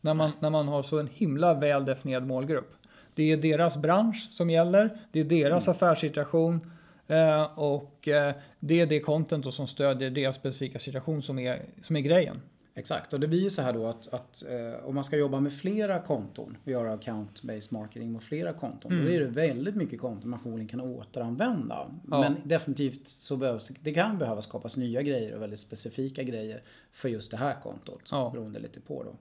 När 0.01 0.15
man, 0.15 0.31
när 0.41 0.51
man 0.51 0.69
har 0.69 0.83
så 0.83 0.99
en 0.99 1.09
himla 1.13 1.55
väl 1.55 1.85
definierad 1.85 2.27
målgrupp. 2.27 2.75
Det 3.15 3.33
är 3.33 3.37
deras 3.37 3.77
bransch 3.77 4.29
som 4.31 4.51
gäller, 4.51 4.99
det 5.13 5.21
är 5.21 5.25
deras 5.25 5.67
mm. 5.67 5.77
affärssituation 5.77 6.71
eh, 7.07 7.59
och 7.59 8.09
eh, 8.09 8.35
det 8.61 8.81
är 8.81 8.87
det 8.87 9.01
content 9.01 9.55
som 9.55 9.67
stödjer 9.67 10.11
deras 10.11 10.37
specifika 10.37 10.79
situation 10.79 11.23
som 11.23 11.39
är, 11.39 11.63
som 11.83 11.97
är 11.97 12.01
grejen. 12.01 12.41
Exakt, 12.77 13.13
och 13.13 13.21
det 13.21 13.29
blir 13.29 13.43
ju 13.43 13.51
så 13.51 13.63
här 13.63 13.73
då 13.73 13.87
att, 13.87 14.15
att 14.15 14.43
eh, 14.49 14.87
om 14.89 14.95
man 14.95 15.05
ska 15.05 15.17
jobba 15.17 15.41
med 15.41 15.53
flera 15.53 15.99
konton 15.99 16.57
och 16.65 16.71
göra 16.71 16.97
account-based 16.97 17.73
marketing 17.73 18.13
med 18.13 18.23
flera 18.23 18.53
konton. 18.53 18.93
Mm. 18.93 19.05
Då 19.05 19.13
är 19.13 19.21
det 19.21 19.27
väldigt 19.27 19.75
mycket 19.75 20.01
konton 20.01 20.31
man 20.31 20.41
förmodligen 20.41 20.69
kan 20.69 20.81
återanvända. 20.81 21.91
Ja. 22.11 22.21
Men 22.21 22.37
definitivt 22.45 23.09
så 23.09 23.37
behövs 23.37 23.71
det, 23.81 23.95
kan 23.95 24.19
behöva 24.19 24.43
skapas 24.43 24.77
nya 24.77 25.03
grejer 25.03 25.35
och 25.35 25.43
väldigt 25.43 25.61
specifika 25.61 26.23
grejer 26.23 26.63
för 26.93 27.09
just 27.09 27.31
det 27.31 27.37
här 27.37 27.61
kontot. 27.63 28.09
Ja. 28.11 28.31
Beroende 28.35 28.59
lite 28.59 28.81
på 28.81 29.03
då. 29.03 29.17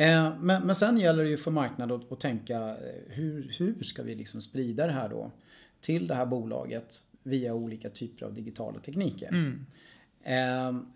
Eh, 0.00 0.32
men, 0.40 0.66
men 0.66 0.74
sen 0.74 0.98
gäller 0.98 1.22
det 1.22 1.30
ju 1.30 1.36
för 1.36 1.50
marknaden 1.50 1.96
att, 1.96 2.12
att 2.12 2.20
tänka 2.20 2.60
eh, 2.60 2.76
hur, 3.06 3.54
hur 3.58 3.82
ska 3.82 4.02
vi 4.02 4.14
liksom 4.14 4.40
sprida 4.40 4.86
det 4.86 4.92
här 4.92 5.08
då 5.08 5.30
till 5.84 6.06
det 6.06 6.14
här 6.14 6.26
bolaget 6.26 7.00
via 7.22 7.54
olika 7.54 7.90
typer 7.90 8.26
av 8.26 8.34
digitala 8.34 8.80
tekniker. 8.80 9.28
Mm. 9.28 9.66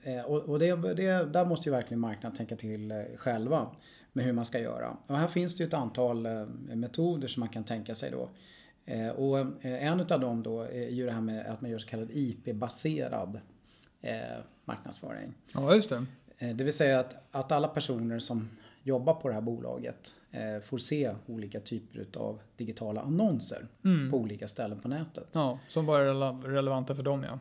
Eh, 0.03 0.23
och, 0.23 0.49
och 0.49 0.59
det, 0.59 0.95
det, 0.95 1.33
där 1.33 1.45
måste 1.45 1.69
ju 1.69 1.73
verkligen 1.73 2.01
marknaden 2.01 2.37
tänka 2.37 2.57
till 2.57 3.05
själva 3.17 3.71
med 4.13 4.25
hur 4.25 4.33
man 4.33 4.45
ska 4.45 4.61
göra. 4.61 4.97
Och 5.07 5.19
här 5.19 5.29
finns 5.29 5.57
det 5.57 5.63
ju 5.65 5.69
ett 5.69 5.75
antal 5.75 6.27
metoder 6.59 7.29
som 7.29 7.41
man 7.41 7.49
kan 7.49 7.65
tänka 7.65 7.95
sig 7.95 8.11
då. 8.11 8.29
Och 9.17 9.39
en 9.63 10.01
utav 10.01 10.21
dem 10.21 10.43
då 10.43 10.63
är 10.63 10.89
ju 10.89 11.07
det 11.07 11.13
här 11.13 11.21
med 11.21 11.47
att 11.47 11.61
man 11.61 11.71
gör 11.71 11.79
så 11.79 11.89
kallad 11.89 12.11
IP-baserad 12.13 13.41
marknadsföring. 14.65 15.35
Ja, 15.55 15.75
just 15.75 15.89
det. 15.89 16.07
Det 16.55 16.65
vill 16.65 16.73
säga 16.73 17.01
att, 17.01 17.17
att 17.31 17.53
alla 17.53 17.69
personer 17.69 18.19
som 18.19 18.49
jobbar 18.89 19.15
på 19.15 19.29
det 19.29 19.35
här 19.35 19.41
bolaget 19.41 20.15
eh, 20.31 20.61
får 20.63 20.79
se 20.79 21.15
olika 21.27 21.61
typer 21.61 22.07
av 22.17 22.41
digitala 22.57 23.01
annonser 23.01 23.67
Mm. 23.85 24.11
på 24.11 24.17
olika 24.17 24.49
ställen 24.49 24.81
på 24.81 24.89
nätet. 24.89 25.29
Ja, 25.33 25.59
som 25.69 25.87
bara 25.87 26.03
är 26.03 26.07
rele- 26.15 26.43
relevanta 26.47 26.95
för 26.95 27.03
dem 27.03 27.23
ja. 27.23 27.39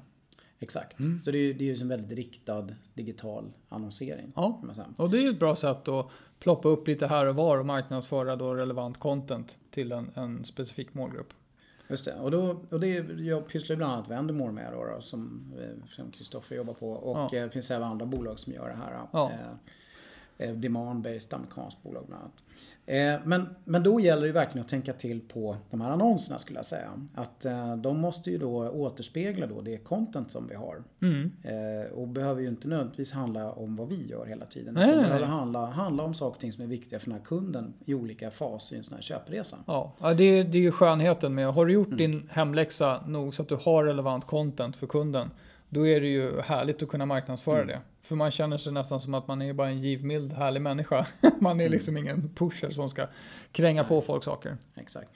Exakt. 0.60 1.00
Mm. 1.00 1.20
Så 1.20 1.32
det 1.32 1.38
är 1.38 1.42
ju 1.42 1.54
det 1.54 1.72
är 1.72 1.82
en 1.82 1.88
väldigt 1.88 2.12
riktad 2.18 2.68
digital 2.94 3.52
annonsering. 3.70 4.32
Ja. 4.36 4.62
Och 4.98 5.10
det 5.10 5.18
är 5.18 5.22
ju 5.22 5.30
ett 5.30 5.40
bra 5.40 5.56
sätt 5.56 5.88
att 5.88 6.08
ploppa 6.40 6.70
upp 6.70 6.88
lite 6.88 7.08
här 7.08 7.26
och 7.26 7.36
var 7.36 7.58
och 7.60 7.66
marknadsföra 7.66 8.36
då 8.36 8.54
relevant 8.56 9.00
content 9.00 9.58
till 9.72 9.92
en, 9.92 10.10
en 10.14 10.46
specifik 10.46 10.94
målgrupp. 10.94 11.34
Just 11.90 12.06
det. 12.06 12.14
Och, 12.14 12.32
då, 12.32 12.62
och 12.70 12.80
det 12.80 12.90
jag 13.20 13.48
pysslar 13.48 13.76
bland 13.76 13.94
annat 13.94 14.08
Vendemore 14.10 14.52
med 14.52 14.74
då, 14.74 14.86
då 14.86 15.02
som 15.02 15.54
eh, 15.98 16.04
Kristoffer 16.14 16.56
jobbar 16.56 16.74
på. 16.74 16.92
Och 16.92 17.18
Ja. 17.18 17.38
eh, 17.38 17.44
det 17.44 17.50
finns 17.50 17.72
även 17.72 17.88
andra 17.88 18.06
bolag 18.06 18.40
som 18.40 18.54
gör 18.54 18.68
det 18.70 18.76
här. 18.76 19.00
Ja. 19.14 19.32
Eh, 19.32 19.40
eh, 19.42 19.54
Demand-based 20.38 21.34
amerikanskt 21.36 21.84
bolag 21.84 22.04
bland 22.08 22.22
annat. 22.22 22.44
Eh, 22.86 23.28
men, 23.28 23.50
men 23.66 23.84
då 23.84 24.00
gäller 24.00 24.28
det 24.28 24.34
verkligen 24.34 24.62
att 24.64 24.70
tänka 24.70 24.94
till 24.94 25.22
på 25.22 25.58
de 25.72 25.82
här 25.82 25.90
annonserna 25.92 26.40
skulle 26.40 26.60
jag 26.60 26.66
säga. 26.66 26.90
Att 27.16 27.46
eh, 27.46 27.76
de 27.76 28.00
måste 28.00 28.32
ju 28.32 28.38
då 28.38 28.70
återspegla 28.70 29.48
då 29.48 29.62
det 29.62 29.78
content 29.78 30.32
som 30.32 30.48
vi 30.48 30.56
har. 30.56 30.84
Mm. 31.02 31.32
Eh, 31.44 31.92
och 31.92 32.08
behöver 32.08 32.42
ju 32.42 32.48
inte 32.48 32.68
nödvändigtvis 32.68 33.12
handla 33.12 33.52
om 33.52 33.76
vad 33.76 33.88
vi 33.90 34.08
gör 34.08 34.26
hela 34.26 34.46
tiden. 34.46 34.74
Nej, 34.74 34.84
utan 34.90 34.98
det 34.98 35.08
behöver 35.08 35.26
handla, 35.26 35.66
handla 35.66 36.04
om 36.04 36.14
saker 36.14 36.36
och 36.36 36.40
ting 36.42 36.54
som 36.54 36.64
är 36.64 36.68
viktiga 36.68 37.00
för 37.00 37.06
den 37.10 37.20
här 37.20 37.26
kunden 37.26 37.74
i 37.86 37.94
olika 37.94 38.32
faser 38.32 38.76
i 38.76 38.78
en 38.78 38.84
sån 38.84 38.96
här 38.96 39.02
köpresa. 39.02 39.58
Ja, 39.68 39.94
ja 40.02 40.14
det, 40.14 40.24
är- 40.24 40.44
det 40.44 40.58
är 40.58 40.62
ju 40.62 40.72
skönheten 40.72 41.36
med, 41.36 41.54
har 41.54 41.66
du 41.66 41.74
gjort 41.74 41.88
Mm. 41.88 41.98
din 41.98 42.30
hemläxa 42.32 43.02
nog 43.08 43.34
så 43.34 43.42
att 43.42 43.50
du 43.50 43.56
har 43.56 43.84
relevant 43.84 44.26
content 44.26 44.76
för 44.76 44.88
kunden, 44.88 45.30
då 45.70 45.88
är 45.88 46.02
det 46.02 46.08
ju 46.08 46.42
härligt 46.42 46.84
att 46.84 46.90
kunna 46.90 47.06
marknadsföra 47.06 47.56
Mm. 47.62 47.68
det. 47.68 47.80
För 48.08 48.16
man 48.16 48.32
känner 48.32 48.58
sig 48.58 48.74
nästan 48.74 49.00
som 49.02 49.14
att 49.14 49.28
man 49.28 49.42
är 49.42 49.54
bara 49.54 49.70
en 49.70 49.82
givmild, 49.82 50.34
härlig 50.34 50.62
människa. 50.62 51.08
Man 51.40 51.60
är 51.60 51.66
Mm. 51.66 51.72
liksom 51.72 51.98
ingen 51.98 52.30
pusher 52.36 52.70
som 52.72 52.90
ska 52.90 53.08
kränga 53.52 53.84
på 53.84 54.02
folk 54.02 54.24
saker. 54.24 54.58
Exakt. 54.76 55.12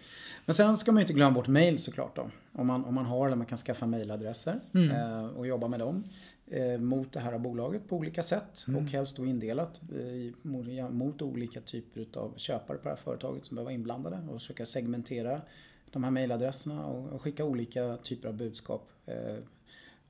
Men 0.45 0.53
sen 0.53 0.77
ska 0.77 0.91
man 0.91 0.99
ju 0.99 1.03
inte 1.03 1.13
glömma 1.13 1.31
bort 1.35 1.47
mail 1.47 1.79
såklart 1.79 2.15
då. 2.15 2.29
Om 2.53 2.67
man, 2.67 2.85
om 2.85 2.93
man 2.95 3.05
har 3.05 3.25
eller 3.27 3.35
man 3.37 3.45
kan 3.45 3.57
skaffa 3.57 3.85
mailadresser 3.85 4.59
Mm. 4.73 4.91
eh, 4.91 5.25
och 5.25 5.47
jobba 5.47 5.67
med 5.67 5.79
dem 5.79 6.03
eh, 6.47 6.77
mot 6.79 7.11
det 7.13 7.19
här 7.19 7.37
bolaget 7.37 7.89
på 7.89 7.95
olika 7.95 8.23
sätt 8.23 8.65
Mm. 8.67 8.83
och 8.83 8.89
helst 8.91 9.17
då 9.17 9.25
indelat 9.25 9.81
eh, 9.91 10.89
mot, 10.91 11.21
olika 11.21 11.61
typer 11.61 12.19
av 12.19 12.33
köpare 12.37 12.77
på 12.77 12.83
det 12.83 12.89
här 12.89 12.95
företaget 13.03 13.45
som 13.45 13.55
behöver 13.55 13.65
vara 13.65 13.75
inblandade 13.75 14.17
och 14.29 14.41
försöka 14.41 14.65
segmentera 14.65 15.41
de 15.91 16.03
här 16.03 16.11
mailadresserna 16.11 16.85
och, 16.85 17.09
och 17.13 17.21
skicka 17.21 17.45
olika 17.45 17.97
typer 18.03 18.27
av 18.29 18.33
budskap. 18.35 18.89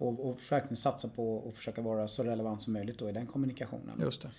Och, 0.01 0.29
och 0.29 0.39
verkligen 0.49 0.77
satsa 0.77 1.07
på 1.07 1.47
att 1.47 1.55
försöka 1.55 1.81
vara 1.81 2.07
så 2.07 2.23
relevant 2.23 2.61
som 2.61 2.73
möjligt 2.73 2.99
då 2.99 3.09
i 3.09 3.11
den 3.11 3.27
kommunikationen. 3.27 3.99
Just 4.01 4.21
det. 4.21 4.29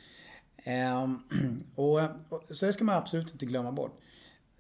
Ehm, 0.65 1.19
och, 1.75 2.01
och, 2.29 2.43
så 2.51 2.67
det 2.67 2.73
ska 2.73 2.85
man 2.85 2.97
absolut 2.97 3.33
inte 3.33 3.47
glömma 3.47 3.73
bort. 3.73 4.01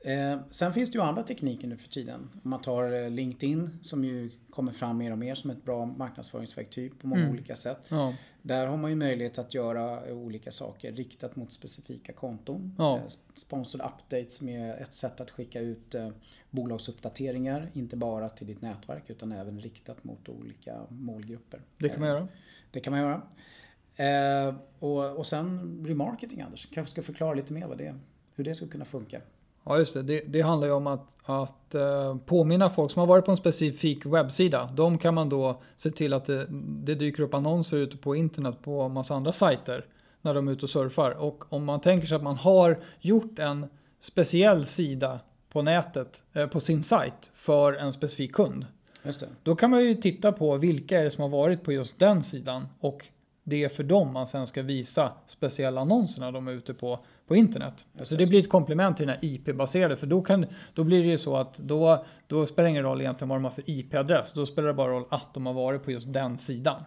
Eh, 0.04 0.38
sen 0.50 0.72
finns 0.74 0.90
det 0.90 0.98
ju 0.98 1.02
andra 1.04 1.22
tekniker 1.22 1.68
nu 1.68 1.76
för 1.76 1.88
tiden. 1.88 2.30
Om 2.44 2.50
man 2.50 2.62
tar 2.62 2.92
eh, 3.04 3.10
LinkedIn 3.10 3.78
som 3.82 4.04
ju 4.04 4.30
kommer 4.50 4.72
fram 4.72 4.98
mer 4.98 5.12
och 5.12 5.18
mer 5.18 5.34
som 5.34 5.50
ett 5.50 5.64
bra 5.64 5.84
marknadsföringsverktyg 5.86 6.98
på 6.98 7.06
många 7.06 7.20
Mm. 7.20 7.32
olika 7.32 7.54
sätt. 7.56 7.78
Ja, 7.88 8.14
Där 8.42 8.66
har 8.66 8.76
man 8.76 8.90
ju 8.90 8.96
möjlighet 8.96 9.38
att 9.38 9.54
göra 9.54 10.06
eh, 10.06 10.14
olika 10.16 10.50
saker 10.52 10.92
riktat 10.92 11.36
mot 11.36 11.52
specifika 11.52 12.12
konton. 12.12 12.74
Ja. 12.78 12.96
Eh, 12.96 13.02
Sponsored 13.36 13.86
updates 13.86 14.34
som 14.34 14.48
är 14.48 14.74
ett 14.76 14.94
sätt 14.94 15.20
att 15.20 15.30
skicka 15.30 15.60
ut 15.60 15.94
eh, 15.94 16.08
bolagsuppdateringar. 16.50 17.70
Inte 17.72 17.96
bara 17.96 18.28
till 18.28 18.46
ditt 18.46 18.62
nätverk 18.62 19.10
utan 19.10 19.32
även 19.32 19.60
riktat 19.60 20.04
mot 20.04 20.28
olika 20.28 20.80
målgrupper. 20.88 21.60
det 21.78 21.88
kan 21.88 22.00
man 22.00 22.08
Eh, 22.08 22.14
göra. 22.14 22.28
det 22.70 22.80
kan 22.80 22.90
man 22.92 23.00
göra. 23.00 23.22
Eh, 23.96 24.54
och, 24.78 25.16
och 25.16 25.26
sen 25.26 25.84
remarketing 25.88 26.40
Anders. 26.40 26.68
Kanske 26.72 26.90
ska 26.90 27.02
förklara 27.02 27.34
lite 27.34 27.52
mer 27.52 27.66
vad 27.66 27.78
det, 27.78 27.94
hur 28.34 28.44
det 28.44 28.54
ska 28.54 28.66
kunna 28.66 28.84
funka. 28.84 29.20
Ja 29.64 29.78
just 29.78 29.94
det, 29.94 30.02
det, 30.02 30.22
det 30.26 30.40
handlar 30.40 30.68
ju 30.68 30.74
om 30.74 30.86
att, 30.86 31.16
att 31.24 31.74
eh, 31.74 32.16
påminna 32.16 32.70
folk 32.70 32.92
som 32.92 33.00
har 33.00 33.06
varit 33.06 33.24
på 33.24 33.30
en 33.30 33.36
specifik 33.36 34.06
webbsida. 34.06 34.70
De 34.74 34.98
kan 34.98 35.14
man 35.14 35.28
då 35.28 35.60
se 35.76 35.90
till 35.90 36.12
att 36.12 36.24
det, 36.24 36.46
det 36.84 36.94
dyker 36.94 37.22
upp 37.22 37.34
annonser 37.34 37.76
ute 37.76 37.96
på 37.96 38.16
internet 38.16 38.62
på 38.62 38.88
massa 38.88 39.14
andra 39.14 39.32
sajter 39.32 39.86
när 40.22 40.34
de 40.34 40.48
är 40.48 40.52
ute 40.52 40.62
och 40.62 40.70
surfar. 40.70 41.10
Och 41.10 41.52
om 41.52 41.64
man 41.64 41.80
tänker 41.80 42.06
sig 42.06 42.16
att 42.16 42.22
man 42.22 42.36
har 42.36 42.78
gjort 43.00 43.38
en 43.38 43.66
speciell 44.00 44.66
sida 44.66 45.20
på 45.48 45.62
nätet, 45.62 46.22
eh, 46.32 46.46
på 46.46 46.60
sin 46.60 46.82
sajt 46.82 47.32
för 47.34 47.72
en 47.72 47.92
specifik 47.92 48.32
kund. 48.32 48.66
Just 49.02 49.20
det. 49.20 49.28
Då 49.42 49.56
kan 49.56 49.70
man 49.70 49.84
ju 49.84 49.94
titta 49.94 50.32
på 50.32 50.56
vilka 50.56 51.00
är 51.00 51.04
det 51.04 51.10
som 51.10 51.22
har 51.22 51.28
varit 51.28 51.62
på 51.62 51.72
just 51.72 51.98
den 51.98 52.22
sidan 52.22 52.68
och 52.80 53.06
det 53.44 53.64
är 53.64 53.68
för 53.68 53.82
dem 53.82 54.12
man 54.12 54.26
sen 54.26 54.46
ska 54.46 54.62
visa 54.62 55.12
speciella 55.26 55.80
annonserna 55.80 56.30
de 56.30 56.48
är 56.48 56.52
ute 56.52 56.74
på 56.74 56.98
på 57.26 57.36
internet. 57.36 57.84
Just 57.98 58.10
Så 58.12 58.16
det. 58.16 58.26
blir 58.26 58.38
ett 58.40 58.48
komplement 58.48 58.96
till 58.96 59.06
den 59.06 59.16
här 59.16 59.24
IP-baserade 59.24 59.96
för 59.96 60.06
då, 60.06 60.22
kan, 60.22 60.46
då 60.74 60.84
blir 60.84 61.02
det 61.02 61.08
ju 61.08 61.18
så 61.18 61.36
att 61.36 61.58
då, 61.58 62.04
då 62.26 62.46
spelar 62.46 62.64
det 62.64 62.70
ingen 62.70 62.82
roll 62.82 63.00
egentligen 63.00 63.28
vad 63.28 63.36
de 63.38 63.44
har 63.44 63.50
för 63.50 63.70
IP-adress. 63.70 64.32
Då 64.32 64.46
spelar 64.46 64.68
det 64.68 64.74
bara 64.74 64.92
roll 64.92 65.04
att 65.10 65.34
de 65.34 65.46
har 65.46 65.52
varit 65.52 65.84
på 65.84 65.90
just 65.90 66.12
den 66.12 66.38
sidan. 66.38 66.84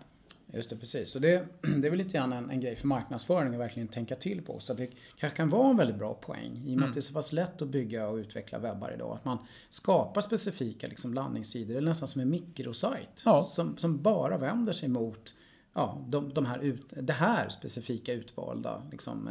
Just 0.54 0.70
det, 0.70 0.76
precis. 0.78 1.10
Så 1.12 1.20
det, 1.20 1.46
det 1.78 1.88
är 1.88 1.90
väl 1.92 1.98
lite 1.98 2.18
grann 2.18 2.34
en, 2.34 2.50
en 2.50 2.60
grej 2.60 2.76
för 2.76 2.88
marknadsföring 2.88 3.54
att 3.54 3.60
verkligen 3.60 3.88
tänka 3.88 4.16
till 4.16 4.42
på. 4.42 4.60
Så 4.60 4.74
det 4.74 4.90
kanske 5.18 5.38
kan 5.38 5.50
vara 5.50 5.70
en 5.70 5.78
väldigt 5.78 5.96
bra 5.96 6.14
poäng. 6.14 6.52
I 6.52 6.60
och 6.62 6.64
med 6.66 6.72
Mm. 6.78 6.84
att 6.84 6.94
det 6.94 7.00
är 7.00 7.02
så 7.02 7.14
pass 7.14 7.32
lätt 7.34 7.62
att 7.62 7.68
bygga 7.68 8.08
och 8.08 8.16
utveckla 8.16 8.60
webbar 8.60 8.92
idag. 8.96 9.16
Att 9.16 9.26
man 9.26 9.38
skapar 9.70 10.22
specifika 10.22 10.88
liksom, 10.88 11.14
landningssidor, 11.14 11.76
eller 11.76 11.90
nästan 11.90 12.08
som 12.08 12.22
en 12.22 12.30
mikrosajt. 12.30 13.22
Ja. 13.26 13.42
Som, 13.42 13.78
som 13.78 14.02
bara 14.02 14.38
vänder 14.38 14.74
sig 14.74 14.90
mot 14.90 15.34
ja, 15.74 16.06
de, 16.08 16.34
de 16.34 16.46
här 16.46 16.60
ut, 16.60 16.86
det 17.02 17.14
här 17.14 17.50
specifika 17.50 18.14
utvalda 18.14 18.82
liksom, 18.92 19.28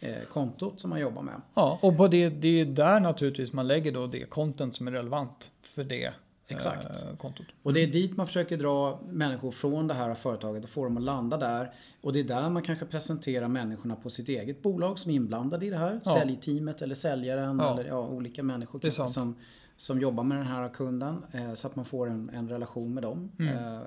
Eh, 0.00 0.10
eh, 0.10 0.24
kontot 0.24 0.80
som 0.80 0.90
man 0.90 1.00
jobbar 1.00 1.22
med. 1.22 1.40
Ja, 1.54 1.78
och 1.82 1.96
på 1.96 2.08
det, 2.08 2.28
det 2.28 2.60
är 2.60 2.64
där 2.64 3.00
naturligtvis 3.00 3.52
man 3.52 3.66
lägger 3.66 3.92
då 3.92 4.06
det 4.06 4.24
content 4.24 4.76
som 4.76 4.88
är 4.88 4.92
relevant 4.92 5.50
för 5.74 5.84
det 5.84 6.12
Exakt. 6.48 7.02
eh, 7.02 7.16
kontot. 7.16 7.46
Och 7.62 7.72
det 7.72 7.80
är 7.80 7.86
dit 7.86 8.16
man 8.16 8.26
försöker 8.26 8.56
dra 8.56 9.00
människor 9.10 9.50
från 9.50 9.86
det 9.86 9.94
här 9.94 10.14
företaget 10.14 10.64
och 10.64 10.70
få 10.70 10.84
dem 10.84 10.96
att 10.96 11.02
landa 11.02 11.36
där. 11.36 11.72
Och 12.00 12.12
det 12.12 12.20
är 12.20 12.24
där 12.24 12.50
man 12.50 12.62
kanske 12.62 12.84
presenterar 12.84 13.48
människorna 13.48 13.96
på 13.96 14.10
sitt 14.10 14.28
eget 14.28 14.62
bolag 14.62 14.98
som 14.98 15.10
är 15.10 15.14
inblandade 15.14 15.66
i 15.66 15.70
det 15.70 15.76
här. 15.78 16.00
Ja. 16.04 16.10
Säljteamet 16.12 16.82
eller 16.82 16.94
säljaren 16.94 17.58
Ja. 17.58 17.72
eller 17.72 17.88
ja, 17.88 18.06
olika 18.06 18.42
människor 18.42 18.78
kanske 18.78 19.08
som, 19.08 19.34
som 19.76 20.00
jobbar 20.00 20.24
med 20.24 20.38
den 20.38 20.46
här 20.46 20.68
kunden. 20.68 21.22
Eh, 21.32 21.54
så 21.54 21.66
att 21.66 21.76
man 21.76 21.84
får 21.84 22.10
en, 22.10 22.30
en 22.34 22.48
relation 22.48 22.94
med 22.94 23.02
dem. 23.02 23.30
Mm. 23.38 23.56
Eh, 23.56 23.80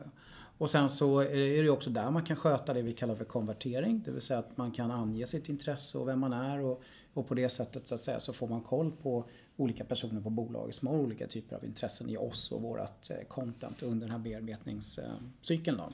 och 0.62 0.70
sen 0.70 0.90
så 0.90 1.20
är 1.20 1.64
det 1.64 1.70
också 1.70 1.90
där 1.90 2.12
man 2.12 2.24
kan 2.24 2.36
sköta 2.36 2.74
det 2.74 2.82
vi 2.82 2.94
kallar 2.94 3.16
för 3.16 3.26
konvertering. 3.26 4.02
Det 4.06 4.12
vill 4.12 4.22
säga 4.22 4.40
att 4.40 4.58
man 4.58 4.72
kan 4.72 4.92
ange 4.92 5.28
sitt 5.28 5.50
intresse 5.50 5.98
och 5.98 6.08
vem 6.08 6.20
man 6.20 6.34
är. 6.34 6.60
Och, 6.60 6.84
och 7.14 7.28
på 7.28 7.34
det 7.34 7.50
sättet 7.50 7.88
så 7.88 7.96
att 7.96 8.02
säga 8.02 8.20
så 8.20 8.34
får 8.34 8.48
man 8.48 8.62
koll 8.62 8.92
på 8.92 9.26
olika 9.58 9.84
personer 9.84 10.22
på 10.22 10.30
bolaget 10.30 10.76
som 10.76 10.88
har 10.88 10.96
olika 10.96 11.28
typer 11.28 11.56
av 11.56 11.66
intressen 11.66 12.10
i 12.10 12.18
oss 12.18 12.52
och 12.52 12.62
vårat 12.62 13.10
eh, 13.10 13.28
content 13.28 13.84
under 13.84 14.08
den 14.08 14.12
här 14.12 14.20
bearbetningscykeln. 14.20 15.78
Då. 15.78 15.94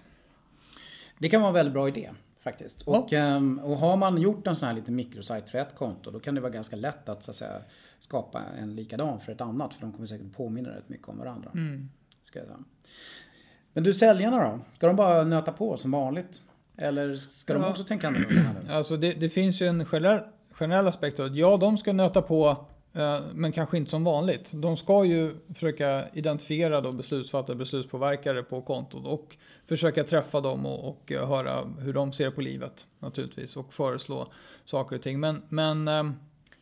Det 1.20 1.30
kan 1.30 1.42
vara 1.42 1.50
en 1.50 1.54
väldigt 1.56 1.74
bra 1.74 1.88
idé 1.88 2.10
faktiskt. 2.40 2.84
Ja. 2.86 2.98
Och, 2.98 3.14
ehm, 3.14 3.60
och 3.60 3.78
har 3.78 3.98
man 3.98 4.22
gjort 4.22 4.48
en 4.48 4.56
sån 4.56 4.68
här 4.68 4.76
liten 4.76 4.96
mikrosajt 4.96 5.50
för 5.50 5.58
ett 5.58 5.76
konto 5.76 6.12
då 6.12 6.20
kan 6.20 6.36
det 6.36 6.42
vara 6.42 6.52
ganska 6.52 6.76
lätt 6.76 7.10
att, 7.10 7.24
så 7.24 7.32
att 7.32 7.38
säga, 7.38 7.62
skapa 8.00 8.44
en 8.44 8.76
likadan 8.76 9.20
för 9.20 9.32
ett 9.32 9.42
annat 9.42 9.74
för 9.74 9.82
de 9.82 9.94
kommer 9.94 10.08
säkert 10.08 10.34
påminna 10.34 10.70
rätt 10.70 10.90
mycket 10.90 11.10
om 11.10 11.18
varandra. 11.18 11.52
Mm. 11.54 11.90
Ska 12.24 12.40
jag 12.40 12.48
säga. 12.48 12.60
Men 13.78 13.84
du 13.84 13.94
säljarna 13.94 14.44
då? 14.52 14.60
Ska 14.76 14.88
de 14.88 14.96
bara 14.96 15.24
nöta 15.24 15.52
på 15.52 15.78
som 15.78 15.92
vanligt? 15.92 16.42
Eller 16.78 17.16
ska 17.16 17.54
de 17.54 17.64
Ja. 17.64 17.70
också 17.70 17.84
tänka 17.84 18.08
annorlunda? 18.08 18.50
Alltså 18.70 18.98
det, 18.98 19.14
det 19.14 19.30
finns 19.30 19.62
ju 19.62 19.68
en 19.68 19.86
generell, 19.86 20.20
generell 20.52 20.88
aspekt. 20.88 21.20
av 21.20 21.26
att 21.26 21.36
Ja, 21.36 21.58
de 21.58 21.78
ska 21.78 21.94
nöta 21.94 22.22
på, 22.22 22.66
eh, 22.94 23.20
men 23.34 23.52
kanske 23.52 23.78
inte 23.78 23.92
som 23.92 24.04
vanligt. 24.04 24.52
De 24.54 24.78
ska 24.78 25.06
ju 25.06 25.36
försöka 25.54 26.10
identifiera 26.14 26.82
då 26.82 26.92
beslutsfattare, 26.92 27.56
beslutspåverkare 27.56 28.44
på 28.44 28.62
kontot 28.62 29.06
och 29.06 29.38
försöka 29.68 30.04
träffa 30.04 30.42
dem 30.42 30.66
och, 30.66 30.90
och 30.90 31.12
eh, 31.12 31.28
höra 31.28 31.64
hur 31.80 31.94
de 31.94 32.14
ser 32.14 32.32
på 32.32 32.42
livet 32.42 32.86
naturligtvis 33.00 33.58
och 33.58 33.74
föreslå 33.74 34.28
saker 34.66 34.96
och 34.96 35.02
ting. 35.02 35.20
Men, 35.20 35.42
men 35.50 35.88
eh, 35.88 36.04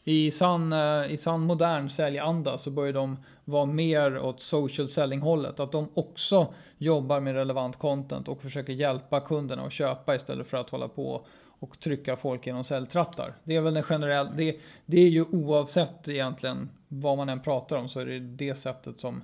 i 0.07 0.31
sann, 0.31 0.73
eh, 0.73 1.11
i 1.11 1.17
sann 1.17 1.41
modern 1.41 1.89
säljanda 1.89 2.57
så 2.57 2.71
börjar 2.71 2.93
de 2.93 3.17
vara 3.45 3.65
mer 3.65 4.19
åt 4.19 4.41
social 4.41 4.89
selling 4.89 5.21
hållet. 5.21 5.59
Att 5.59 5.71
de 5.71 5.89
också 5.93 6.53
jobbar 6.77 7.19
med 7.19 7.33
relevant 7.33 7.77
content 7.79 8.27
och 8.27 8.41
försöker 8.41 8.73
hjälpa 8.73 9.19
kunderna 9.19 9.65
att 9.65 9.73
köpa 9.73 10.15
istället 10.15 10.47
för 10.47 10.57
att 10.57 10.69
hålla 10.69 10.87
på 10.87 11.25
och 11.59 11.79
trycka 11.79 12.15
folk 12.15 12.47
genom 12.47 12.63
säljtrattar. 12.63 13.33
Det 13.43 13.55
är 13.55 13.61
väl 13.61 13.77
en 13.77 13.83
generell, 13.83 14.27
det, 14.37 14.55
det 14.85 15.01
är 15.01 15.09
ju 15.09 15.23
oavsett 15.23 16.07
egentligen 16.07 16.69
vad 16.87 17.17
man 17.17 17.29
än 17.29 17.39
pratar 17.39 17.77
om 17.77 17.89
så 17.89 17.99
är 17.99 18.05
det 18.05 18.19
det 18.19 18.55
sättet 18.55 18.99
som 18.99 19.23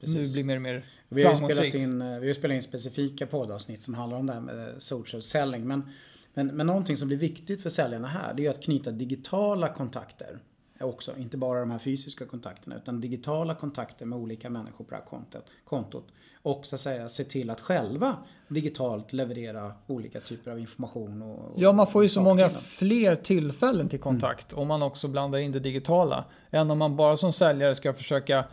Precis. 0.00 0.36
nu 0.36 0.42
blir 0.42 0.44
mer 0.44 0.56
och 0.56 0.62
mer 0.62 0.84
Vi 1.08 1.22
har 1.22 1.30
ju 1.30 1.36
spelat 1.36 1.56
framgångsrikt. 1.56 1.74
in, 1.84 2.02
eh, 2.02 2.18
vi 2.18 2.26
har 2.26 2.34
spelat 2.34 2.54
in 2.54 2.62
specifika 2.62 3.26
poddavsnitt 3.26 3.82
som 3.82 3.94
handlar 3.94 4.18
om 4.18 4.26
det 4.26 4.32
här 4.32 4.40
med 4.40 4.82
social 4.82 5.22
selling. 5.22 5.66
Men, 5.66 5.90
men, 6.34 6.46
men 6.46 6.66
någonting 6.66 6.96
som 6.96 7.08
blir 7.08 7.18
viktigt 7.18 7.62
för 7.62 7.70
säljarna 7.70 8.08
här 8.08 8.34
det 8.34 8.46
är 8.46 8.50
att 8.50 8.62
knyta 8.62 8.90
digitala 8.90 9.68
kontakter. 9.68 10.38
också. 10.80 11.16
Inte 11.16 11.36
bara 11.36 11.60
de 11.60 11.70
här 11.70 11.78
fysiska 11.78 12.26
kontakterna 12.26 12.76
utan 12.76 13.00
digitala 13.00 13.54
kontakter 13.54 14.06
med 14.06 14.18
olika 14.18 14.50
människor 14.50 14.84
på 14.84 14.90
det 14.90 14.96
här 14.96 15.04
kontot. 15.04 15.44
kontot. 15.64 16.04
Och 16.42 16.66
så 16.66 16.74
att 16.74 16.80
säga 16.80 17.08
se 17.08 17.24
till 17.24 17.50
att 17.50 17.60
själva 17.60 18.16
digitalt 18.48 19.12
leverera 19.12 19.72
olika 19.86 20.20
typer 20.20 20.50
av 20.50 20.58
information. 20.58 21.22
Och, 21.22 21.54
och 21.54 21.62
ja, 21.62 21.72
man 21.72 21.86
får 21.86 22.02
ju 22.02 22.08
så 22.08 22.22
många 22.22 22.48
till 22.48 22.58
fler 22.58 23.16
tillfällen 23.16 23.88
till 23.88 24.00
kontakt 24.00 24.52
om 24.52 24.68
man 24.68 24.82
också 24.82 25.08
blandar 25.08 25.38
in 25.38 25.52
det 25.52 25.60
digitala. 25.60 26.24
Än 26.50 26.70
om 26.70 26.78
man 26.78 26.96
bara 26.96 27.16
som 27.16 27.32
säljare 27.32 27.74
ska 27.74 27.92
försöka 27.92 28.44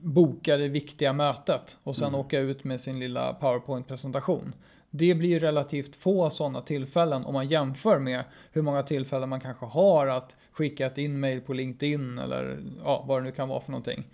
boka 0.00 0.56
det 0.56 0.68
viktiga 0.68 1.12
mötet 1.12 1.76
och 1.82 1.96
sen 1.96 2.14
åka 2.14 2.38
ut 2.38 2.64
med 2.64 2.80
sin 2.80 2.98
lilla 2.98 3.34
powerpoint-presentation. 3.34 4.54
Det 4.96 5.14
blir 5.14 5.40
relativt 5.40 5.96
få 5.96 6.30
sådana 6.30 6.60
tillfällen 6.60 7.24
om 7.24 7.34
man 7.34 7.48
jämför 7.48 7.98
med 7.98 8.24
hur 8.52 8.62
många 8.62 8.82
tillfällen 8.82 9.28
man 9.28 9.40
kanske 9.40 9.66
har 9.66 10.06
att 10.06 10.36
skicka 10.52 10.86
ett 10.86 10.98
inmail 10.98 11.40
på 11.40 11.52
LinkedIn 11.52 12.18
eller 12.18 12.58
ja, 12.84 13.04
vad 13.08 13.18
det 13.20 13.24
nu 13.24 13.32
kan 13.32 13.48
vara 13.48 13.60
för 13.60 13.70
någonting. 13.70 14.04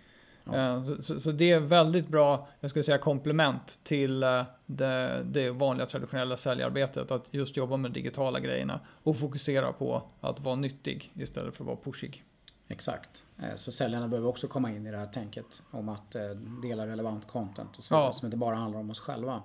Eh, 0.52 0.84
Så, 0.84 1.02
så, 1.02 1.20
så 1.20 1.32
det 1.32 1.50
är 1.50 1.60
väldigt 1.60 2.08
bra, 2.08 2.48
jag 2.60 2.70
skulle 2.70 2.82
säga 2.82 2.98
komplement 2.98 3.78
till 3.82 4.22
eh, 4.22 4.42
det, 4.66 5.22
det 5.24 5.50
vanliga 5.50 5.86
traditionella 5.86 6.36
säljarbetet. 6.36 7.10
Att 7.10 7.28
just 7.30 7.56
jobba 7.56 7.76
med 7.76 7.92
digitala 7.92 8.40
grejerna 8.40 8.80
och 9.02 9.16
fokusera 9.16 9.72
på 9.72 10.02
att 10.20 10.40
vara 10.40 10.56
nyttig 10.56 11.12
istället 11.14 11.54
för 11.54 11.64
att 11.64 11.66
vara 11.66 11.76
pushig. 11.84 12.24
Exakt. 12.68 13.24
Eh, 13.38 13.54
Så 13.56 13.72
säljarna 13.72 14.08
behöver 14.08 14.28
också 14.28 14.48
komma 14.48 14.70
in 14.70 14.86
i 14.86 14.90
det 14.90 14.96
här 14.96 15.06
tänket 15.06 15.62
om 15.70 15.88
att 15.88 16.16
dela 16.62 16.86
relevant 16.86 17.26
content 17.26 17.78
och 17.78 17.84
så 17.84 17.94
vidare, 17.94 18.06
Ja. 18.08 18.12
som 18.12 18.26
inte 18.26 18.36
bara 18.36 18.56
handlar 18.56 18.80
om 18.80 18.90
oss 18.90 19.00
själva 19.00 19.42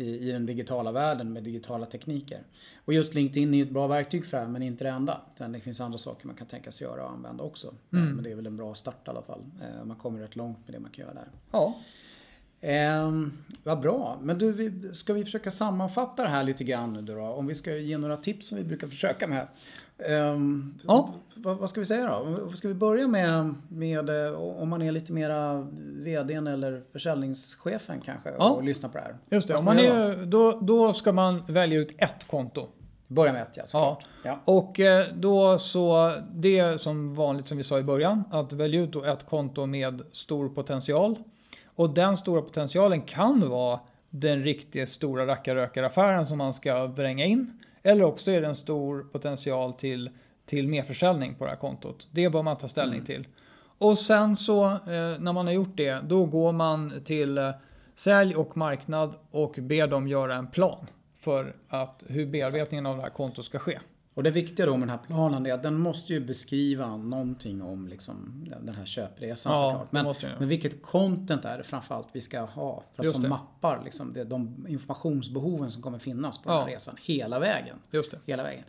i, 0.00 0.28
i 0.28 0.32
den 0.32 0.46
digitala 0.46 0.92
världen 0.92 1.32
med 1.32 1.42
digitala 1.42 1.86
tekniker. 1.86 2.40
Och 2.84 2.92
just 2.94 3.14
LinkedIn 3.14 3.54
är 3.54 3.62
ett 3.62 3.70
bra 3.70 3.86
verktyg 3.86 4.26
för 4.26 4.36
det 4.36 4.42
här 4.42 4.50
men 4.50 4.62
inte 4.62 4.84
det 4.84 4.90
enda. 4.90 5.20
Det 5.36 5.60
finns 5.60 5.80
andra 5.80 5.98
saker 5.98 6.26
man 6.26 6.36
kan 6.36 6.46
tänka 6.46 6.70
sig 6.72 6.86
göra 6.86 7.04
och 7.04 7.10
använda 7.10 7.44
också. 7.44 7.74
Mm. 7.92 8.08
Men 8.14 8.24
det 8.24 8.30
är 8.30 8.34
väl 8.34 8.46
en 8.46 8.56
bra 8.56 8.74
start 8.74 9.06
i 9.06 9.10
alla 9.10 9.22
fall. 9.22 9.40
Eh, 9.62 9.84
Man 9.84 9.96
kommer 9.96 10.20
rätt 10.20 10.36
långt 10.36 10.58
med 10.66 10.74
det 10.76 10.80
man 10.80 10.90
kan 10.90 11.04
göra 11.04 11.14
där. 11.14 11.28
Ja, 11.50 11.74
Ehm, 12.60 13.32
vad 13.64 13.80
bra. 13.80 14.18
Men 14.22 14.38
du, 14.38 14.52
vi, 14.52 14.94
ska 14.94 15.12
vi 15.12 15.24
försöka 15.24 15.50
sammanfatta 15.50 16.22
det 16.22 16.28
här 16.28 16.42
lite 16.44 16.64
grann 16.64 16.92
nu 16.92 17.14
då? 17.14 17.22
Om 17.22 17.46
vi 17.46 17.54
ska 17.54 17.76
ge 17.76 17.98
några 17.98 18.16
tips 18.16 18.48
som 18.48 18.58
vi 18.58 18.64
brukar 18.64 18.86
försöka 18.88 19.26
med. 19.26 19.46
Ehm, 19.98 20.74
Ja. 20.86 21.10
vad, 21.34 21.56
vad 21.56 21.70
ska 21.70 21.80
vi 21.80 21.86
säga 21.86 22.06
då? 22.06 22.52
Ska 22.56 22.68
vi 22.68 22.74
börja 22.74 23.08
med, 23.08 23.54
med 23.68 24.26
eh, 24.26 24.32
om 24.40 24.68
man 24.68 24.82
är 24.82 24.92
lite 24.92 25.12
mera 25.12 25.66
VDn 26.04 26.46
eller 26.46 26.82
försäljningschefen 26.92 28.00
kanske 28.04 28.30
Ja. 28.38 28.50
och 28.50 28.64
lyssnar 28.64 28.88
på 28.88 28.98
det 28.98 29.04
här? 29.04 29.16
just 29.30 29.48
det. 29.48 29.54
Om 29.56 29.64
man 29.64 29.78
är, 29.78 30.24
då, 30.26 30.58
då 30.60 30.92
ska 30.92 31.12
man 31.12 31.42
välja 31.48 31.78
ut 31.80 31.94
ett 31.98 32.26
konto. 32.28 32.66
Börja 33.06 33.32
med 33.32 33.42
ett 33.42 33.56
ja, 33.56 33.62
Ja. 33.62 33.66
såklart. 33.66 34.06
Ja. 34.24 34.38
Och 34.44 34.80
eh, 34.80 35.06
då 35.14 35.58
så, 35.58 36.14
det 36.34 36.58
är 36.58 36.76
som 36.76 37.14
vanligt 37.14 37.48
som 37.48 37.56
vi 37.56 37.62
sa 37.64 37.78
i 37.78 37.82
början, 37.82 38.24
att 38.30 38.52
välja 38.52 38.80
ut 38.80 38.92
då 38.92 39.04
ett 39.04 39.26
konto 39.26 39.66
med 39.66 40.02
stor 40.12 40.48
potential. 40.48 41.18
Och 41.80 41.90
den 41.90 42.16
stora 42.16 42.42
potentialen 42.42 43.02
kan 43.02 43.48
vara 43.48 43.80
den 44.10 44.42
riktigt 44.42 44.88
stora 44.88 45.26
rackarrökaraffären 45.26 46.26
som 46.26 46.38
man 46.38 46.54
ska 46.54 46.86
vränga 46.86 47.24
in. 47.24 47.58
Eller 47.82 48.04
också 48.04 48.30
är 48.30 48.40
det 48.40 48.46
en 48.46 48.54
stor 48.54 49.02
potential 49.12 49.72
till, 49.72 50.10
till 50.46 50.68
merförsäljning 50.68 51.34
på 51.34 51.44
det 51.44 51.50
här 51.50 51.58
kontot. 51.58 52.06
Det 52.10 52.30
bör 52.30 52.42
man 52.42 52.58
ta 52.58 52.68
ställning 52.68 53.04
till. 53.04 53.26
Och 53.78 53.98
sen 53.98 54.36
så 54.36 54.64
eh, 54.66 55.18
när 55.18 55.32
man 55.32 55.46
har 55.46 55.52
gjort 55.52 55.76
det, 55.76 56.00
då 56.04 56.24
går 56.24 56.52
man 56.52 57.02
till 57.04 57.38
eh, 57.38 57.50
sälj 57.96 58.36
och 58.36 58.56
marknad 58.56 59.14
och 59.30 59.54
ber 59.58 59.86
dem 59.86 60.08
göra 60.08 60.34
en 60.36 60.46
plan 60.46 60.86
för 61.20 61.56
att 61.68 62.02
hur 62.06 62.26
bearbetningen 62.26 62.86
av 62.86 62.96
det 62.96 63.02
här 63.02 63.10
kontot 63.10 63.44
ska 63.44 63.58
ske. 63.58 63.78
Och 64.20 64.24
det 64.24 64.30
viktiga 64.30 64.66
då 64.66 64.72
med 64.76 64.80
den 64.88 64.90
här 64.98 65.06
planen 65.06 65.46
är 65.46 65.52
att 65.52 65.62
den 65.62 65.74
måste 65.80 66.12
ju 66.12 66.20
beskriva 66.20 66.96
någonting 66.96 67.62
om 67.62 67.88
liksom 67.88 68.44
den 68.62 68.74
här 68.74 68.84
köpresan 68.84 69.52
Ja, 69.52 69.56
såklart. 69.56 69.92
Men, 69.92 70.04
måste 70.04 70.32
men 70.38 70.48
vilket 70.48 70.82
content 70.82 71.44
är 71.44 71.58
det 71.58 71.64
framförallt 71.64 72.08
vi 72.12 72.20
ska 72.20 72.40
ha? 72.40 72.82
För 72.94 73.02
att 73.02 73.10
som 73.10 73.22
det. 73.22 73.28
mappar 73.28 73.82
liksom 73.84 74.12
det, 74.12 74.24
de 74.24 74.66
informationsbehoven 74.68 75.70
som 75.70 75.82
kommer 75.82 75.98
finnas 75.98 76.38
på 76.42 76.50
den 76.50 76.58
här 76.60 76.68
Ja. 76.68 76.74
resan 76.74 76.96
hela 77.02 77.38
vägen. 77.38 77.76
Just 77.90 78.10
det. 78.10 78.18
Hela 78.26 78.42
vägen. 78.42 78.64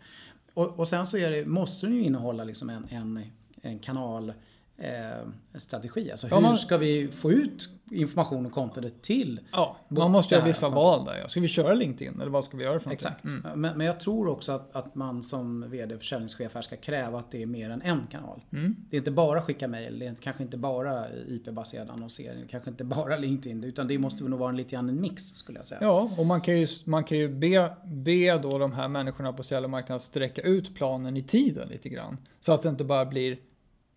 Och, 0.54 0.80
och 0.80 0.88
sen 0.88 1.08
så 1.08 1.18
det, 1.18 1.46
måste 1.48 1.86
den 1.86 1.96
ju 1.96 2.04
innehålla 2.04 2.44
liksom 2.44 2.70
en, 2.70 2.88
en, 2.90 3.24
en 3.62 3.80
kanal 3.80 4.34
eh, 4.78 5.28
strategi. 5.58 6.12
Alltså 6.12 6.28
Ja, 6.28 6.36
hur 6.36 6.42
man- 6.42 6.58
ska 6.58 6.78
vi 6.78 7.08
få 7.08 7.32
ut 7.32 7.70
information 7.91 8.45
och 8.45 8.51
contentet 8.51 9.01
till 9.01 9.39
Ja, 9.51 9.77
man 9.88 10.12
måste 10.12 10.36
göra 10.36 10.45
vissa 10.45 10.65
kontot. 10.65 10.75
val 10.75 11.06
där. 11.06 11.17
ja. 11.21 11.27
Ska 11.27 11.39
vi 11.39 11.47
köra 11.47 11.73
LinkedIn 11.73 12.21
eller 12.21 12.32
vad 12.32 12.45
ska 12.45 12.58
vi 12.58 12.63
göra 12.63 12.80
för 12.80 12.86
någonting? 12.89 13.08
Exakt. 13.08 13.23
Mm. 13.25 13.62
Men, 13.62 13.77
men 13.77 13.88
jag 13.88 13.99
tror 13.99 14.27
också 14.27 14.51
att, 14.51 14.75
att 14.75 14.95
man 14.95 15.23
som 15.23 15.69
VD 15.69 15.93
och 15.95 15.99
försäljningschef 16.01 16.56
här 16.56 16.62
ska 16.62 16.75
kräva 16.75 17.19
att 17.19 17.32
det 17.32 17.41
är 17.41 17.45
mer 17.45 17.69
än 17.69 17.82
en 17.82 18.08
kanal. 18.12 18.41
Mm. 18.54 18.75
Det 18.89 18.95
är 18.95 18.97
inte 18.97 19.12
bara 19.12 19.41
skicka 19.41 19.67
mejl, 19.67 19.99
det 19.99 20.06
är 20.06 20.15
kanske 20.15 20.43
inte 20.43 20.58
bara 20.58 21.06
IP-baserad 21.27 21.89
annonsering, 21.89 22.47
kanske 22.49 22.69
inte 22.69 22.84
bara 22.84 23.17
LinkedIn, 23.17 23.63
utan 23.63 23.88
det 23.88 23.97
måste 23.97 24.23
nog 24.23 24.39
vara 24.39 24.49
en 24.49 24.58
lite 24.58 24.71
grann 24.71 24.89
en 24.89 25.01
mix 25.01 25.23
skulle 25.23 25.60
jag 25.60 25.67
säga. 25.67 25.80
Ja, 25.82 26.10
och 26.17 26.25
man 26.25 26.41
kan 26.41 26.60
ju, 26.60 26.67
man 26.86 27.04
kan 27.04 27.17
ju 27.17 27.30
be, 27.30 27.71
be 27.84 28.38
då 28.38 28.58
de 28.58 28.71
här 28.71 28.88
människorna 28.88 29.34
på 29.34 29.43
säljmarknaden 29.43 29.95
att 29.95 30.01
sträcka 30.01 30.41
ut 30.41 30.75
planen 30.75 31.17
i 31.17 31.23
tiden 31.23 31.67
lite 31.67 31.89
grann. 31.89 32.17
Så 32.39 32.54
att 32.54 32.63
det 32.63 32.69
inte 32.69 32.84
bara 32.84 33.06
blir 33.06 33.38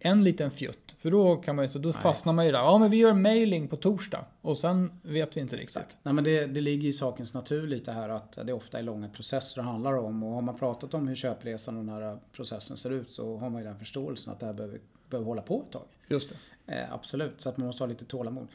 en 0.05 0.25
liten 0.25 0.51
fjutt. 0.51 0.95
För 0.99 1.11
då 1.11 1.37
kan 1.37 1.57
man 1.57 1.65
ju, 1.65 1.69
så 1.69 1.79
då 1.79 1.89
Nej. 1.89 1.99
fastnar 2.03 2.33
man 2.33 2.47
ju 2.47 2.53
där. 2.53 2.59
Ja, 2.59 2.79
men 2.79 2.91
vi 2.91 2.97
gör 2.97 3.13
mailing 3.13 3.69
på 3.69 3.77
torsdag. 3.77 4.25
Och 4.41 4.59
sen 4.59 5.01
vet 5.03 5.37
vi 5.37 5.41
inte 5.41 5.57
riktigt. 5.57 5.77
Exakt. 5.77 5.97
Nej, 6.03 6.15
men 6.15 6.25
det, 6.25 6.47
det 6.47 6.61
ligger 6.61 6.89
i 6.89 6.93
sakens 6.93 7.35
natur 7.35 7.67
lite 7.67 7.93
här 7.93 8.09
att 8.09 8.39
det 8.45 8.53
ofta 8.53 8.79
är 8.79 8.83
långa 8.83 9.09
processer 9.09 9.63
det 9.63 9.69
handlar 9.69 9.95
om. 9.95 10.23
Och 10.23 10.33
har 10.33 10.43
man 10.43 10.59
pratat 10.59 10.95
om 10.95 11.09
hur 11.09 11.15
köpresan 11.15 11.77
och 11.77 11.85
den 11.85 11.95
här 11.95 12.19
processen 12.33 12.77
ser 12.77 12.91
ut 12.91 13.13
så 13.13 13.37
har 13.37 13.51
man 13.51 13.63
ju 13.63 13.69
den 13.69 13.79
förståelsen 13.79 14.33
att 14.33 14.41
det 14.41 14.47
här 14.47 14.53
behöver, 14.53 14.81
behöver 15.11 15.27
hålla 15.27 15.43
på 15.43 15.63
ett 15.67 15.73
tag. 15.73 15.87
Just 16.09 16.31
det. 16.67 16.75
Eh, 16.75 16.93
absolut, 16.93 17.41
så 17.41 17.49
att 17.49 17.57
man 17.57 17.67
måste 17.67 17.83
ha 17.83 17.89
lite 17.89 18.05
tålamod. 18.05 18.47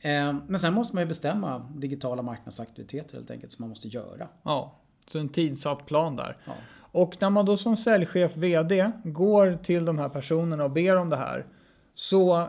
Eh, 0.00 0.34
men 0.46 0.58
sen 0.60 0.74
måste 0.74 0.94
man 0.96 1.02
ju 1.02 1.08
bestämma 1.08 1.68
digitala 1.76 2.22
marknadsaktiviteter 2.22 3.14
helt 3.14 3.30
enkelt 3.30 3.52
som 3.52 3.62
man 3.62 3.68
måste 3.68 3.88
göra. 3.88 4.28
Ja, 4.42 4.76
så 5.10 5.18
en 5.18 5.28
tidsatt 5.28 5.86
plan 5.86 6.16
där. 6.16 6.36
Ja. 6.44 6.52
Och 6.92 7.16
när 7.20 7.30
man 7.30 7.46
då 7.46 7.56
som 7.56 7.76
säljchef, 7.76 8.36
VD, 8.36 8.90
går 9.04 9.58
till 9.62 9.84
de 9.84 9.98
här 9.98 10.08
personerna 10.08 10.64
och 10.64 10.70
ber 10.70 10.96
om 10.96 11.10
det 11.10 11.16
här. 11.16 11.46
Så 11.94 12.48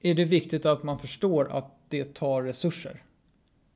är 0.00 0.14
det 0.14 0.24
viktigt 0.24 0.66
att 0.66 0.82
man 0.82 0.98
förstår 0.98 1.56
att 1.56 1.76
det 1.88 2.14
tar 2.14 2.42
resurser. 2.42 3.02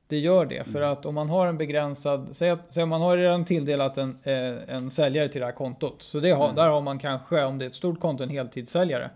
Det 0.07 0.19
gör 0.19 0.45
det, 0.45 0.63
för 0.63 0.81
att 0.81 1.05
om 1.05 1.15
man 1.15 1.29
har 1.29 1.47
en 1.47 1.57
begränsad, 1.57 2.29
säg 2.31 2.57
säg 2.69 2.85
man 2.85 3.01
har 3.01 3.17
redan 3.17 3.45
tilldelat 3.45 3.97
en, 3.97 4.17
eh, 4.23 4.75
en 4.75 4.91
säljare 4.91 5.29
till 5.29 5.39
det 5.39 5.45
här 5.45 5.53
kontot. 5.53 6.03
Så 6.03 6.19
det 6.19 6.31
har, 6.31 6.53
där 6.53 6.67
har 6.67 6.81
man 6.81 6.99
kanske, 6.99 7.43
om 7.43 7.57
det 7.57 7.65
är 7.65 7.69
ett 7.69 7.75
stort 7.75 7.99
konto, 7.99 8.23
en 8.23 8.29
heltidssäljare 8.29 9.09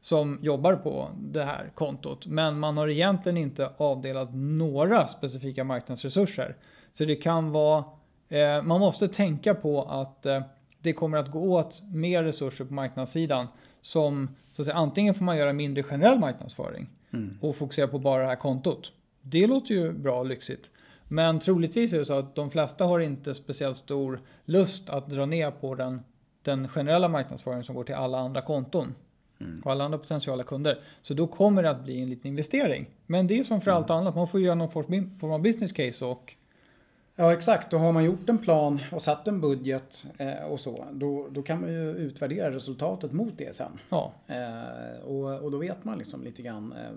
som 0.00 0.38
jobbar 0.42 0.76
på 0.76 1.08
det 1.18 1.44
här 1.44 1.70
kontot. 1.74 2.26
Men 2.26 2.58
man 2.58 2.76
har 2.76 2.88
egentligen 2.88 3.36
inte 3.36 3.70
avdelat 3.76 4.28
några 4.34 5.08
specifika 5.08 5.64
marknadsresurser. 5.64 6.56
Så 6.94 7.04
det 7.04 7.16
kan 7.16 7.52
vara, 7.52 7.84
eh, 8.32 8.62
man 8.62 8.80
måste 8.80 9.08
tänka 9.08 9.54
på 9.54 9.82
att 9.82 10.26
eh, 10.26 10.42
det 10.78 10.92
kommer 10.92 11.18
att 11.18 11.30
gå 11.30 11.58
åt 11.58 11.82
mer 11.92 12.22
resurser 12.24 12.64
på 12.64 12.74
marknadssidan 12.74 13.46
som 13.80 14.28
så 14.52 14.62
att 14.62 14.66
säga, 14.66 14.76
antingen 14.76 15.14
får 15.14 15.24
man 15.24 15.36
göra 15.36 15.52
mindre 15.52 15.82
generell 15.82 16.18
marknadsföring 16.18 16.88
Mm. 17.14 17.38
och 17.40 17.56
fokusera 17.56 17.88
på 17.88 17.98
bara 17.98 18.22
det 18.22 18.28
här 18.28 18.36
kontot. 18.36 18.92
Det 19.22 19.46
låter 19.46 19.74
ju 19.74 19.92
bra 19.92 20.18
och 20.18 20.26
lyxigt. 20.26 20.70
Men 21.08 21.40
troligtvis 21.40 21.92
är 21.92 21.98
det 21.98 22.04
så 22.04 22.12
att 22.18 22.34
de 22.34 22.50
flesta 22.50 22.84
har 22.84 23.00
inte 23.00 23.34
speciellt 23.34 23.76
stor 23.76 24.20
lust 24.44 24.90
att 24.90 25.06
dra 25.08 25.26
ner 25.26 25.50
på 25.50 25.74
den, 25.74 26.00
den 26.42 26.68
generella 26.68 27.08
marknadsföringen 27.08 27.64
som 27.64 27.74
går 27.74 27.84
till 27.84 27.94
alla 27.94 28.18
andra 28.18 28.42
konton 28.42 28.94
Mm. 29.40 29.62
och 29.64 29.70
alla 29.72 29.84
andra 29.84 29.98
potentiella 29.98 30.44
kunder. 30.44 30.78
Så 31.02 31.14
då 31.14 31.26
kommer 31.26 31.62
det 31.62 31.70
att 31.70 31.84
bli 31.84 32.00
en 32.02 32.10
liten 32.10 32.28
investering. 32.28 32.86
Men 33.06 33.26
det 33.26 33.38
är 33.38 33.44
som 33.44 33.60
för 33.60 33.70
allt 33.70 33.90
annat, 33.90 34.14
man 34.14 34.28
får 34.28 34.40
göra 34.40 34.54
någon 34.54 34.70
form 34.70 35.32
av 35.32 35.42
business 35.42 35.72
case 35.72 36.04
och 36.04 36.34
Ja 37.16 37.32
exakt, 37.32 37.72
och 37.72 37.80
har 37.80 37.92
man 37.92 38.04
gjort 38.04 38.28
en 38.28 38.38
plan 38.38 38.80
och 38.92 39.02
satt 39.02 39.28
en 39.28 39.40
budget 39.40 40.06
eh, 40.18 40.42
och 40.50 40.60
så, 40.60 40.84
då, 40.92 41.28
då 41.30 41.42
kan 41.42 41.60
man 41.60 41.72
ju 41.72 41.90
utvärdera 41.94 42.50
resultatet 42.50 43.12
mot 43.12 43.38
det 43.38 43.54
sen. 43.54 43.78
ja, 43.88 44.12
Eh, 44.26 45.02
och, 45.04 45.40
och 45.40 45.50
då 45.50 45.58
vet 45.58 45.84
man 45.84 45.98
liksom 45.98 46.22
lite 46.24 46.42
grann 46.42 46.72
eh, 46.72 46.90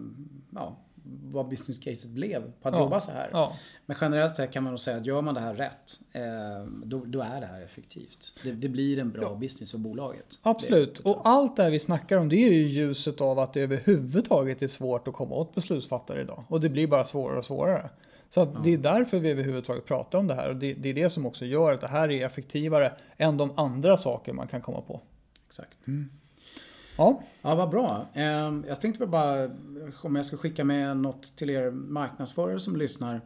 ja, 0.55 0.75
vad 1.23 1.47
business 1.49 1.79
caset 1.79 2.09
blev 2.09 2.51
på 2.61 2.67
att 2.69 2.73
Ja. 2.75 2.79
jobba 2.79 2.99
så 2.99 3.11
här. 3.11 3.29
ja, 3.31 3.53
Men 3.85 3.97
generellt 4.01 4.35
sett 4.35 4.51
kan 4.51 4.63
man 4.63 4.71
nog 4.73 4.79
säga 4.79 4.97
att 4.97 5.05
gör 5.05 5.21
man 5.21 5.33
det 5.33 5.39
här 5.39 5.53
rätt, 5.53 5.99
eh, 6.11 6.65
då, 6.83 7.03
då 7.05 7.21
är 7.21 7.39
det 7.41 7.45
här 7.47 7.61
effektivt. 7.61 8.33
Det, 8.43 8.51
det 8.51 8.69
blir 8.69 8.99
en 8.99 9.11
bra 9.11 9.23
Ja. 9.23 9.35
business 9.35 9.71
för 9.71 9.77
bolaget. 9.77 10.39
absolut. 10.41 10.99
Och 10.99 11.21
allt 11.27 11.55
det 11.55 11.63
här 11.63 11.69
vi 11.69 11.79
snackar 11.79 12.17
om 12.17 12.29
det 12.29 12.35
är 12.35 12.51
ju 12.53 12.67
ljuset 12.67 13.21
av 13.21 13.39
att 13.39 13.53
det 13.53 13.61
överhuvudtaget 13.61 14.61
är 14.61 14.67
svårt 14.67 15.07
att 15.07 15.13
komma 15.13 15.35
åt 15.35 15.55
beslutsfattare 15.55 16.21
idag. 16.21 16.43
Och 16.47 16.61
det 16.61 16.69
blir 16.69 16.87
bara 16.87 17.05
svårare 17.05 17.37
och 17.37 17.45
svårare. 17.45 17.89
Så 18.29 18.41
att 18.41 18.63
det 18.63 18.73
är 18.73 18.77
därför 18.77 19.19
vi 19.19 19.29
överhuvudtaget 19.29 19.85
pratar 19.85 20.19
om 20.19 20.27
det 20.27 20.35
här. 20.35 20.49
Och 20.49 20.55
det, 20.55 20.73
det 20.73 20.89
är 20.89 20.93
det 20.93 21.09
som 21.09 21.25
också 21.25 21.45
gör 21.45 21.73
att 21.73 21.81
det 21.81 21.87
här 21.87 22.11
är 22.11 22.25
effektivare 22.25 22.93
än 23.17 23.37
de 23.37 23.51
andra 23.59 23.97
saker 23.97 24.33
man 24.33 24.47
kan 24.47 24.61
komma 24.61 24.81
på. 24.81 25.01
Exakt. 25.47 25.77
Ja, 26.97 27.21
Ja, 27.41 27.55
vad 27.55 27.69
bra. 27.69 28.07
Eh, 28.13 28.53
Jag 28.67 28.81
tänkte 28.81 29.05
bara 29.07 29.49
om 30.01 30.15
jag 30.15 30.25
ska 30.25 30.37
skicka 30.37 30.63
med 30.63 30.97
något 30.97 31.37
till 31.37 31.49
er 31.49 31.71
marknadsförare 31.71 32.59
som 32.59 32.75
lyssnar. 32.75 33.21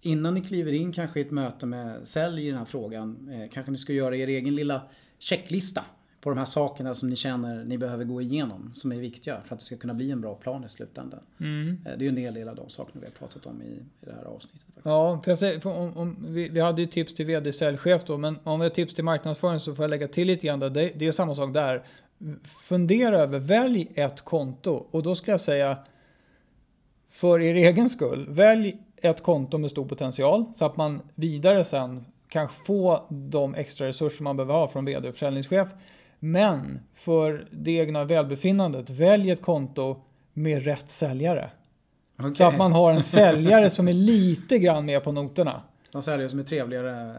Innan 0.00 0.34
ni 0.34 0.40
kliver 0.40 0.72
in 0.72 0.92
kanske 0.92 1.18
i 1.18 1.22
ett 1.22 1.30
möte 1.30 1.66
med 1.66 2.08
sälj 2.08 2.46
i 2.46 2.50
den 2.50 2.58
här 2.58 2.64
frågan, 2.64 3.30
eh, 3.32 3.50
kanske 3.52 3.72
ni 3.72 3.78
ska 3.78 3.92
göra 3.92 4.16
er 4.16 4.28
egen 4.28 4.54
lilla 4.54 4.82
checklista 5.18 5.84
på 6.20 6.30
de 6.30 6.38
här 6.38 6.44
sakerna 6.44 6.94
som 6.94 7.08
ni 7.08 7.16
känner 7.16 7.64
ni 7.64 7.78
behöver 7.78 8.04
gå 8.04 8.20
igenom 8.20 8.70
som 8.74 8.92
är 8.92 8.96
viktiga 8.96 9.40
för 9.44 9.54
att 9.54 9.58
det 9.58 9.64
ska 9.64 9.76
kunna 9.76 9.94
bli 9.94 10.10
en 10.10 10.20
bra 10.20 10.34
plan 10.34 10.64
i 10.64 10.68
slutändan. 10.68 11.20
Mm. 11.40 11.78
Eh, 11.86 11.92
Det 11.98 11.98
är 11.98 12.02
ju 12.02 12.08
en 12.08 12.16
hel 12.16 12.34
del 12.34 12.48
av 12.48 12.56
de 12.56 12.68
sakerna 12.68 13.00
vi 13.00 13.06
har 13.06 13.12
pratat 13.12 13.46
om 13.46 13.62
i, 13.62 13.66
i 13.66 13.80
det 14.00 14.12
här 14.12 14.24
avsnittet. 14.24 14.60
Faktiskt. 14.66 14.86
Ja, 14.86 15.20
för 15.24 15.30
jag 15.30 15.38
säger, 15.38 15.60
för 15.60 15.70
om, 15.70 15.96
om, 15.96 16.16
vi, 16.28 16.48
vi 16.48 16.60
hade 16.60 16.82
ju 16.82 16.86
tips 16.86 17.14
till 17.14 17.26
vd 17.26 17.52
säljchef 17.52 18.04
då, 18.04 18.18
men 18.18 18.38
om 18.44 18.60
vi 18.60 18.64
har 18.64 18.70
tips 18.70 18.94
till 18.94 19.04
marknadsföring 19.04 19.60
så 19.60 19.74
får 19.74 19.82
jag 19.82 19.90
lägga 19.90 20.08
till 20.08 20.26
lite 20.26 20.46
grann. 20.46 20.60
Där. 20.60 20.70
Det, 20.70 20.92
det 20.96 21.06
är 21.06 21.12
samma 21.12 21.34
sak 21.34 21.54
där. 21.54 21.82
Fundera 22.62 23.18
över, 23.18 23.38
välj 23.38 23.92
ett 23.94 24.20
konto 24.20 24.86
och 24.90 25.02
då 25.02 25.14
skulle 25.14 25.32
jag 25.32 25.40
säga 25.40 25.78
för 27.10 27.40
er 27.40 27.54
egen 27.54 27.88
skull, 27.88 28.26
välj 28.28 28.78
ett 28.96 29.22
konto 29.22 29.58
med 29.58 29.70
stor 29.70 29.86
potential 29.86 30.44
så 30.56 30.64
att 30.64 30.76
man 30.76 31.02
vidare 31.14 31.64
sen 31.64 32.04
kan 32.28 32.48
få 32.66 33.06
de 33.10 33.54
extra 33.54 33.86
resurser 33.86 34.22
man 34.22 34.36
behöver 34.36 34.54
ha 34.54 34.68
från 34.68 34.84
vd 34.84 35.08
och 35.08 35.14
försäljningschef. 35.14 35.68
Men 36.18 36.80
för 36.94 37.46
det 37.50 37.70
egna 37.70 38.04
välbefinnandet, 38.04 38.90
välj 38.90 39.30
ett 39.30 39.42
konto 39.42 39.96
med 40.32 40.64
rätt 40.64 40.90
säljare. 40.90 41.50
Okej. 42.18 42.34
Så 42.34 42.44
att 42.44 42.58
man 42.58 42.72
har 42.72 42.92
en 42.92 43.02
säljare 43.02 43.70
som 43.70 43.88
är 43.88 43.92
lite 43.92 44.58
grann 44.58 44.86
med 44.86 45.04
på 45.04 45.12
noterna. 45.12 45.62
De 45.92 46.02
säljare 46.02 46.28
som 46.28 46.38
är 46.38 46.42
trevligare 46.42 47.14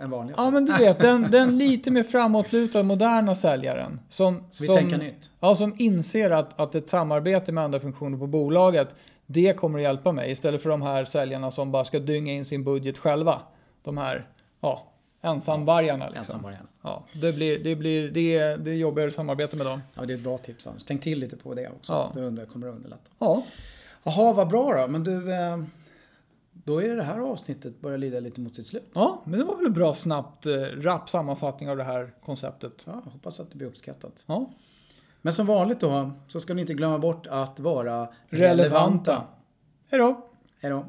än 0.00 0.10
vanliga. 0.10 0.36
Ja 0.38 0.50
men 0.50 0.64
du 0.64 0.76
vet, 0.76 0.98
den, 0.98 1.30
den 1.30 1.58
lite 1.58 1.90
mer 1.90 2.02
framåtlutade 2.02 2.84
moderna 2.84 3.34
säljaren. 3.34 4.00
Som, 4.08 4.44
Så 4.50 4.62
vi 4.62 4.68
tänker 4.68 4.98
nytt. 4.98 5.30
Ja, 5.40 5.54
som 5.54 5.74
inser 5.78 6.30
att, 6.30 6.60
att 6.60 6.74
ett 6.74 6.88
samarbete 6.88 7.52
med 7.52 7.64
andra 7.64 7.80
funktioner 7.80 8.18
på 8.18 8.26
bolaget, 8.26 8.94
det 9.26 9.56
kommer 9.56 9.78
att 9.78 9.82
hjälpa 9.82 10.12
mig. 10.12 10.30
Istället 10.30 10.62
för 10.62 10.70
de 10.70 10.82
här 10.82 11.04
säljarna 11.04 11.50
som 11.50 11.72
bara 11.72 11.84
ska 11.84 11.98
dynga 11.98 12.32
in 12.32 12.44
sin 12.44 12.64
budget 12.64 12.98
själva. 12.98 13.40
De 13.82 13.98
här, 13.98 14.26
ja, 14.60 14.91
ensamvargarna. 15.22 16.04
Liksom. 16.04 16.20
Ensamvargarna. 16.20 16.68
Ja, 16.82 17.04
det 17.12 17.32
blir, 17.32 17.58
det 17.58 17.76
blir, 17.76 18.10
det 18.10 18.36
är, 18.36 18.56
det 18.56 18.70
är 18.70 18.74
jobbigare 18.74 19.08
att 19.08 19.14
samarbeta 19.14 19.56
med 19.56 19.66
dem. 19.66 19.82
Ja, 19.94 20.06
det 20.06 20.12
är 20.12 20.16
ett 20.16 20.22
bra 20.22 20.38
tips 20.38 20.66
Anders. 20.66 20.84
Tänk 20.84 21.02
till 21.02 21.18
lite 21.18 21.36
på 21.36 21.54
det 21.54 21.68
också. 21.68 21.92
Ja. 21.92 22.12
Det 22.14 22.20
under, 22.20 22.46
kommer 22.46 22.68
att 22.68 22.74
underlätta. 22.74 23.08
Ja, 23.18 23.42
Jaha, 24.02 24.32
vad 24.32 24.48
bra 24.48 24.80
då. 24.80 24.88
Men 24.88 25.04
du, 25.04 25.32
eh, 25.32 25.62
då 26.52 26.82
är 26.82 26.96
det 26.96 27.02
här 27.02 27.18
avsnittet 27.18 27.80
börjar 27.80 27.98
lida 27.98 28.20
lite 28.20 28.40
mot 28.40 28.54
sitt 28.54 28.66
slut. 28.66 28.90
ja 28.92 29.22
men 29.24 29.38
det 29.38 29.44
var 29.44 29.56
väl 29.56 29.66
en 29.66 29.72
bra 29.72 29.94
snabbt, 29.94 30.46
eh, 30.46 30.52
rapp 30.60 31.10
sammanfattning 31.10 31.70
av 31.70 31.76
det 31.76 31.84
här 31.84 32.12
konceptet. 32.24 32.72
Ja, 32.84 33.02
hoppas 33.12 33.40
att 33.40 33.50
det 33.50 33.56
blir 33.56 33.68
uppskattat. 33.68 34.24
Ja. 34.26 34.50
Men 35.22 35.32
som 35.32 35.46
vanligt 35.46 35.80
då 35.80 36.10
så 36.28 36.40
ska 36.40 36.54
ni 36.54 36.60
inte 36.60 36.74
glömma 36.74 36.98
bort 36.98 37.26
att 37.26 37.60
vara 37.60 38.08
Relevanta. 38.28 39.22
Hej 39.88 40.00
då! 40.00 40.26
Hej 40.60 40.70
då. 40.70 40.84